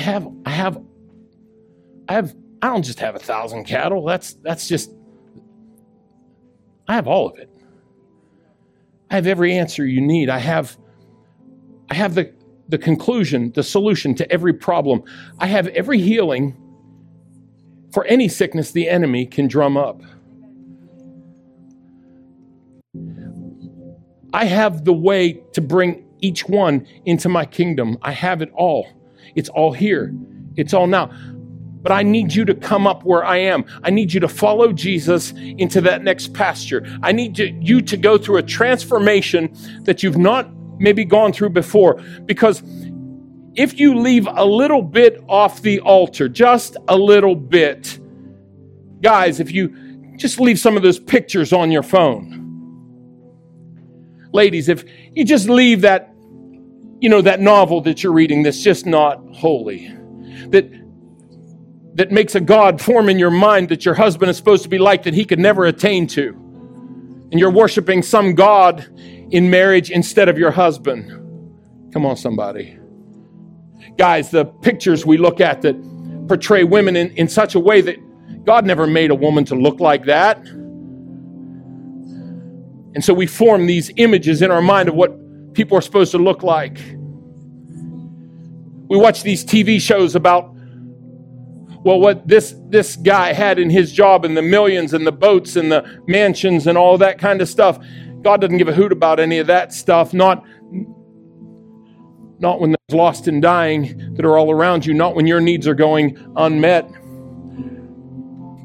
[0.06, 0.82] Have I have
[2.08, 4.06] I have I don't just have a thousand cattle.
[4.06, 4.92] That's that's just
[6.88, 7.50] I have all of it.
[9.10, 10.30] I have every answer you need.
[10.30, 10.78] I have
[11.90, 12.34] I have the
[12.70, 15.04] the conclusion, the solution to every problem.
[15.40, 16.56] I have every healing
[17.92, 20.02] for any sickness the enemy can drum up.
[24.34, 27.98] I have the way to bring each one into my kingdom.
[28.02, 28.88] I have it all.
[29.34, 30.14] It's all here.
[30.56, 31.12] It's all now.
[31.82, 33.66] But I need you to come up where I am.
[33.84, 36.84] I need you to follow Jesus into that next pasture.
[37.04, 40.50] I need you to go through a transformation that you've not
[40.80, 42.02] maybe gone through before.
[42.26, 42.64] Because
[43.54, 48.00] if you leave a little bit off the altar, just a little bit,
[49.02, 49.70] guys, if you
[50.18, 52.42] just leave some of those pictures on your phone,
[54.34, 56.15] ladies, if you just leave that,
[57.06, 59.90] you know, that novel that you're reading that's just not holy,
[60.48, 60.68] that
[61.94, 64.80] that makes a God form in your mind that your husband is supposed to be
[64.80, 66.30] like that he could never attain to.
[67.32, 68.88] And you're worshiping some God
[69.30, 71.12] in marriage instead of your husband.
[71.94, 72.80] Come on, somebody.
[74.00, 75.76] Guys, the pictures we look at that
[76.28, 77.98] portray women in, in such a way that
[78.46, 80.40] God never made a woman to look like that.
[82.96, 85.16] And so we form these images in our mind of what
[85.56, 86.78] people are supposed to look like.
[88.88, 90.54] We watch these TV shows about
[91.84, 95.56] well what this this guy had in his job and the millions and the boats
[95.56, 97.80] and the mansions and all that kind of stuff.
[98.22, 100.44] God doesn't give a hoot about any of that stuff, not
[102.40, 105.68] not when there's lost and dying that are all around you, not when your needs
[105.68, 106.88] are going unmet.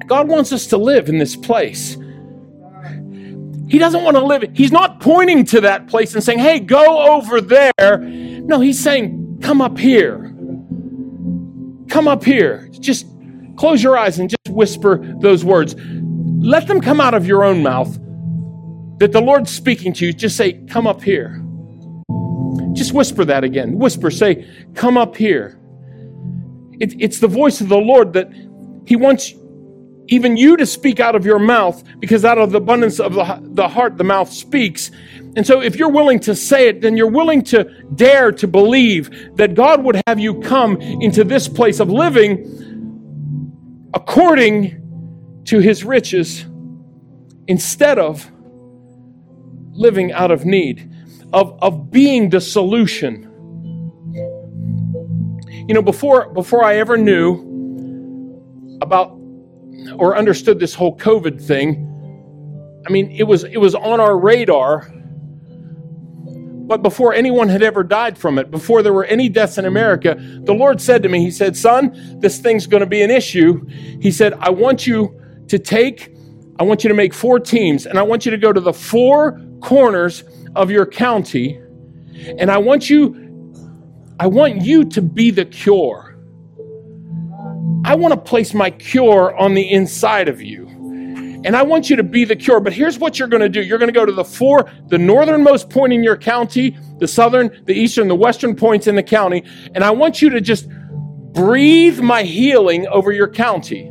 [0.07, 1.97] God wants us to live in this place.
[3.71, 4.57] He doesn't want to live it.
[4.57, 7.99] He's not pointing to that place and saying, hey, go over there.
[7.99, 10.35] No, he's saying, come up here.
[11.89, 12.69] Come up here.
[12.81, 13.07] Just
[13.57, 15.77] close your eyes and just whisper those words.
[15.79, 17.97] Let them come out of your own mouth.
[18.99, 21.41] That the Lord's speaking to you, just say, come up here.
[22.73, 23.79] Just whisper that again.
[23.79, 25.61] Whisper, say, come up here.
[26.81, 28.33] It, it's the voice of the Lord that
[28.87, 29.33] He wants
[30.11, 33.41] even you to speak out of your mouth because out of the abundance of the,
[33.55, 34.91] the heart the mouth speaks.
[35.37, 39.37] And so if you're willing to say it then you're willing to dare to believe
[39.37, 42.45] that god would have you come into this place of living
[43.95, 44.77] according
[45.45, 46.45] to his riches
[47.47, 48.31] instead of
[49.73, 50.93] living out of need
[51.33, 53.27] of, of being the solution.
[55.69, 57.47] You know before before i ever knew
[58.83, 59.20] about
[59.99, 61.87] or understood this whole COVID thing.
[62.87, 64.89] I mean, it was it was on our radar,
[66.69, 70.17] But before anyone had ever died from it, before there were any deaths in America,
[70.45, 73.67] the Lord said to me, He said, Son, this thing's going to be an issue.
[74.01, 76.15] He said, I want you to take,
[76.61, 78.73] I want you to make four teams, and I want you to go to the
[78.73, 80.23] four corners
[80.55, 81.61] of your county,
[82.39, 83.17] and I want you,
[84.21, 86.10] I want you to be the cure.
[87.85, 90.69] I want to place my cure on the inside of you.
[91.43, 92.61] And I want you to be the cure.
[92.61, 93.63] But here's what you're going to do.
[93.63, 97.65] You're going to go to the four, the northernmost point in your county, the southern,
[97.65, 99.45] the eastern, the western points in the county.
[99.75, 100.69] And I want you to just
[101.33, 103.91] breathe my healing over your county.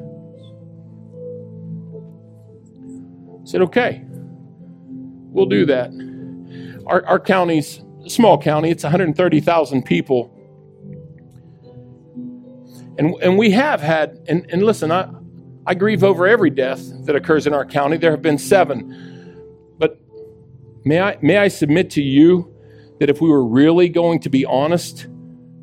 [3.41, 5.89] I said, okay, we'll do that.
[6.85, 10.38] Our, our county's a small county, it's 130,000 people.
[12.99, 15.09] And, and we have had, and, and listen, I,
[15.65, 17.95] I grieve over every death that occurs in our county.
[17.95, 19.37] There have been seven.
[19.77, 19.97] But
[20.83, 22.53] may I, may I submit to you
[22.99, 25.07] that if we were really going to be honest,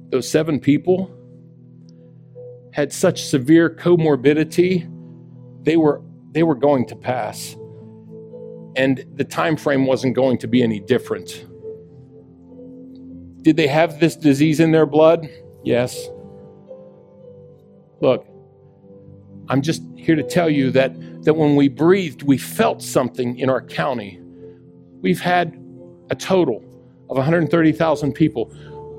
[0.08, 1.12] those seven people
[2.72, 4.90] had such severe comorbidity,
[5.62, 6.00] they were,
[6.32, 7.54] they were going to pass.
[8.76, 11.44] And the time frame wasn't going to be any different.
[13.42, 15.28] Did they have this disease in their blood?
[15.64, 16.08] Yes.
[18.00, 18.26] Look,
[19.48, 23.48] I'm just here to tell you that, that when we breathed, we felt something in
[23.48, 24.20] our county.
[25.00, 25.58] We've had
[26.10, 26.62] a total
[27.08, 28.52] of 130,000 people.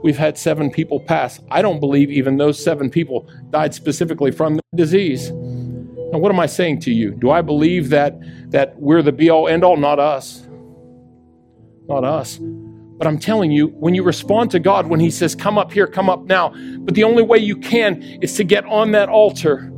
[0.04, 1.40] We've had seven people pass.
[1.52, 5.32] I don't believe even those seven people died specifically from the disease.
[5.32, 7.12] Now, what am I saying to you?
[7.12, 8.18] Do I believe that,
[8.52, 9.76] that we're the be all end all?
[9.76, 10.48] Not us.
[11.88, 12.40] Not us.
[12.98, 15.88] But I'm telling you, when you respond to God, when He says, Come up here,
[15.88, 19.72] come up now, but the only way you can is to get on that altar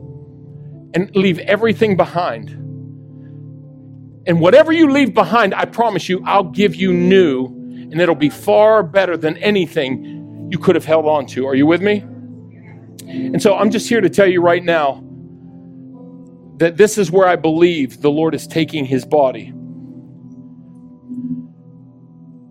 [0.93, 2.49] and leave everything behind.
[4.25, 8.29] And whatever you leave behind, I promise you, I'll give you new, and it'll be
[8.29, 11.47] far better than anything you could have held on to.
[11.47, 12.03] Are you with me?
[13.07, 15.03] And so I'm just here to tell you right now
[16.57, 19.53] that this is where I believe the Lord is taking his body.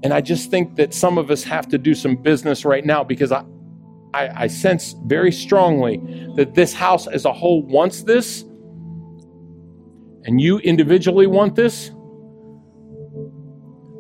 [0.03, 3.03] And I just think that some of us have to do some business right now
[3.03, 3.45] because I,
[4.15, 5.99] I, I, sense very strongly
[6.37, 8.43] that this house as a whole wants this,
[10.25, 11.91] and you individually want this.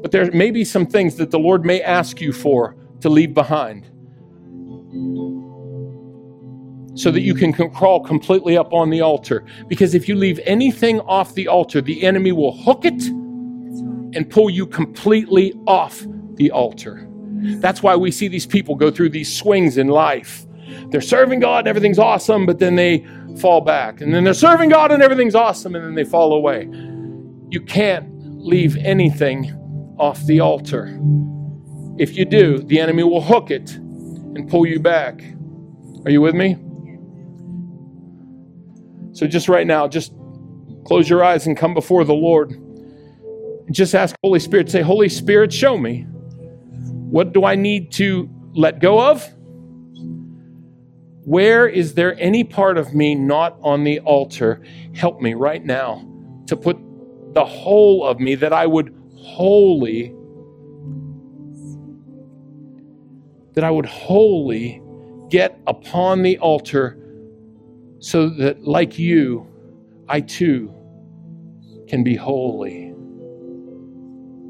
[0.00, 3.34] But there may be some things that the Lord may ask you for to leave
[3.34, 3.84] behind
[6.94, 9.44] so that you can crawl completely up on the altar.
[9.68, 13.02] Because if you leave anything off the altar, the enemy will hook it
[14.14, 16.04] and pull you completely off
[16.34, 17.06] the altar.
[17.60, 20.46] That's why we see these people go through these swings in life.
[20.90, 23.06] They're serving God, and everything's awesome, but then they
[23.38, 24.00] fall back.
[24.00, 26.68] And then they're serving God and everything's awesome, and then they fall away.
[27.50, 28.06] You can't
[28.38, 29.52] leave anything
[29.98, 30.98] off the altar.
[31.98, 35.22] If you do, the enemy will hook it and pull you back.
[36.04, 36.56] Are you with me?
[39.12, 40.12] So, just right now, just
[40.84, 42.52] close your eyes and come before the Lord.
[43.70, 46.06] Just ask Holy Spirit, say, Holy Spirit, show me.
[47.10, 49.26] What do I need to let go of?
[51.24, 54.62] Where is there any part of me not on the altar?
[54.94, 56.06] Help me right now
[56.46, 56.78] to put
[57.34, 60.14] the whole of me that I would wholly,
[63.52, 64.82] that I would wholly
[65.28, 66.98] get upon the altar
[67.98, 69.46] so that, like you,
[70.08, 70.72] I too
[71.88, 72.87] can be holy.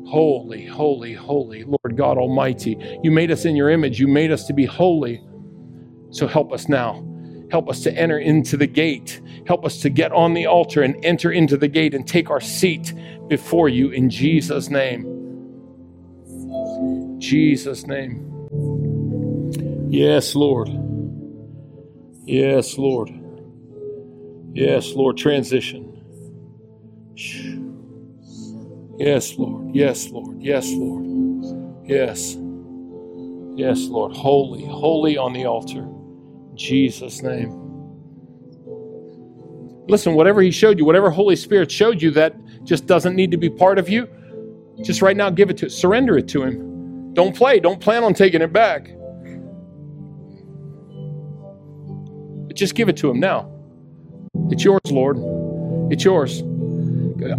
[0.09, 2.79] Holy, holy, holy, Lord God Almighty.
[3.03, 4.01] You made us in your image.
[4.01, 5.23] You made us to be holy.
[6.11, 7.05] So help us now.
[7.51, 9.21] Help us to enter into the gate.
[9.47, 12.41] Help us to get on the altar and enter into the gate and take our
[12.41, 12.95] seat
[13.29, 15.05] before you in Jesus' name.
[17.19, 18.25] Jesus' name.
[19.91, 20.71] Yes, Lord.
[22.25, 23.11] Yes, Lord.
[24.55, 25.19] Yes, Lord.
[25.19, 25.85] Transition.
[28.99, 29.75] Yes, Lord.
[29.75, 30.43] Yes, Lord.
[30.43, 31.07] Yes, Lord.
[31.87, 32.37] Yes.
[33.57, 34.17] Yes, Lord.
[34.17, 35.81] Holy, holy on the altar.
[35.81, 37.73] In Jesus' name.
[39.89, 43.37] Listen, whatever He showed you, whatever Holy Spirit showed you that just doesn't need to
[43.37, 44.09] be part of you,
[44.83, 45.71] just right now give it to Him.
[45.71, 47.15] surrender it to Him.
[47.15, 47.61] Don't play.
[47.61, 48.91] Don't plan on taking it back.
[52.35, 53.51] But just give it to Him now.
[54.51, 55.19] It's yours, Lord.
[55.93, 56.43] It's yours.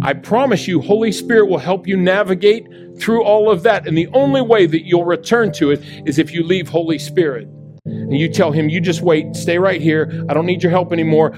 [0.02, 2.66] I promise you, Holy Spirit will help you navigate
[2.98, 3.86] through all of that.
[3.86, 7.48] And the only way that you'll return to it is if you leave Holy Spirit.
[7.84, 10.24] And you tell him, you just wait, stay right here.
[10.28, 11.34] I don't need your help anymore.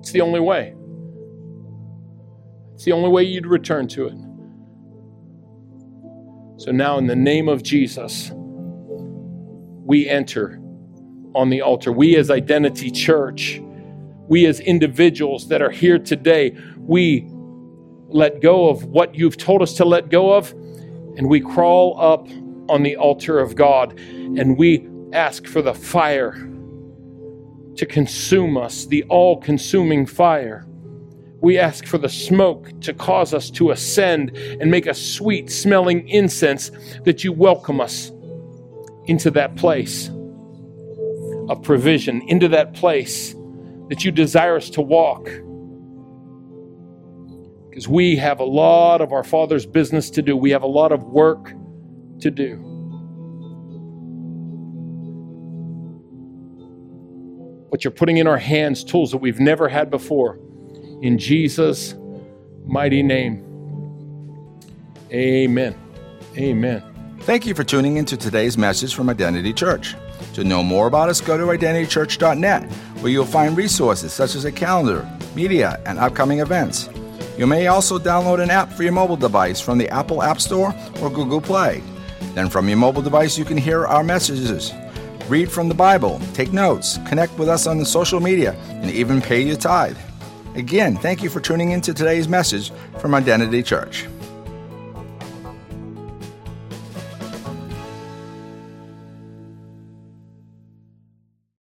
[0.00, 0.74] It's the only way.
[2.74, 4.16] It's the only way you'd return to it.
[6.60, 10.60] So now, in the name of Jesus, we enter
[11.34, 11.90] on the altar.
[11.90, 13.60] We, as Identity Church,
[14.28, 17.26] we, as individuals that are here today, we
[18.08, 20.52] let go of what you've told us to let go of,
[21.16, 22.28] and we crawl up
[22.68, 26.32] on the altar of God and we ask for the fire
[27.76, 30.66] to consume us, the all consuming fire.
[31.40, 36.08] We ask for the smoke to cause us to ascend and make a sweet smelling
[36.08, 36.70] incense
[37.04, 38.12] that you welcome us
[39.06, 40.08] into that place
[41.48, 43.34] of provision, into that place
[43.88, 45.24] that you desire us to walk.
[47.68, 50.92] Because we have a lot of our Father's business to do, we have a lot
[50.92, 51.52] of work
[52.20, 52.56] to do.
[57.70, 60.38] But you're putting in our hands tools that we've never had before.
[61.02, 61.96] In Jesus'
[62.64, 63.44] mighty name.
[65.12, 65.74] Amen.
[66.36, 66.82] Amen.
[67.20, 69.94] Thank you for tuning into today's message from Identity Church.
[70.34, 72.70] To know more about us, go to identitychurch.net,
[73.04, 76.88] where you'll find resources such as a calendar, media, and upcoming events.
[77.36, 80.74] You may also download an app for your mobile device from the Apple App Store
[81.02, 81.82] or Google Play.
[82.32, 84.72] Then, from your mobile device, you can hear our messages,
[85.28, 89.20] read from the Bible, take notes, connect with us on the social media, and even
[89.20, 89.98] pay your tithe.
[90.54, 94.06] Again, thank you for tuning in to today's message from Identity Church.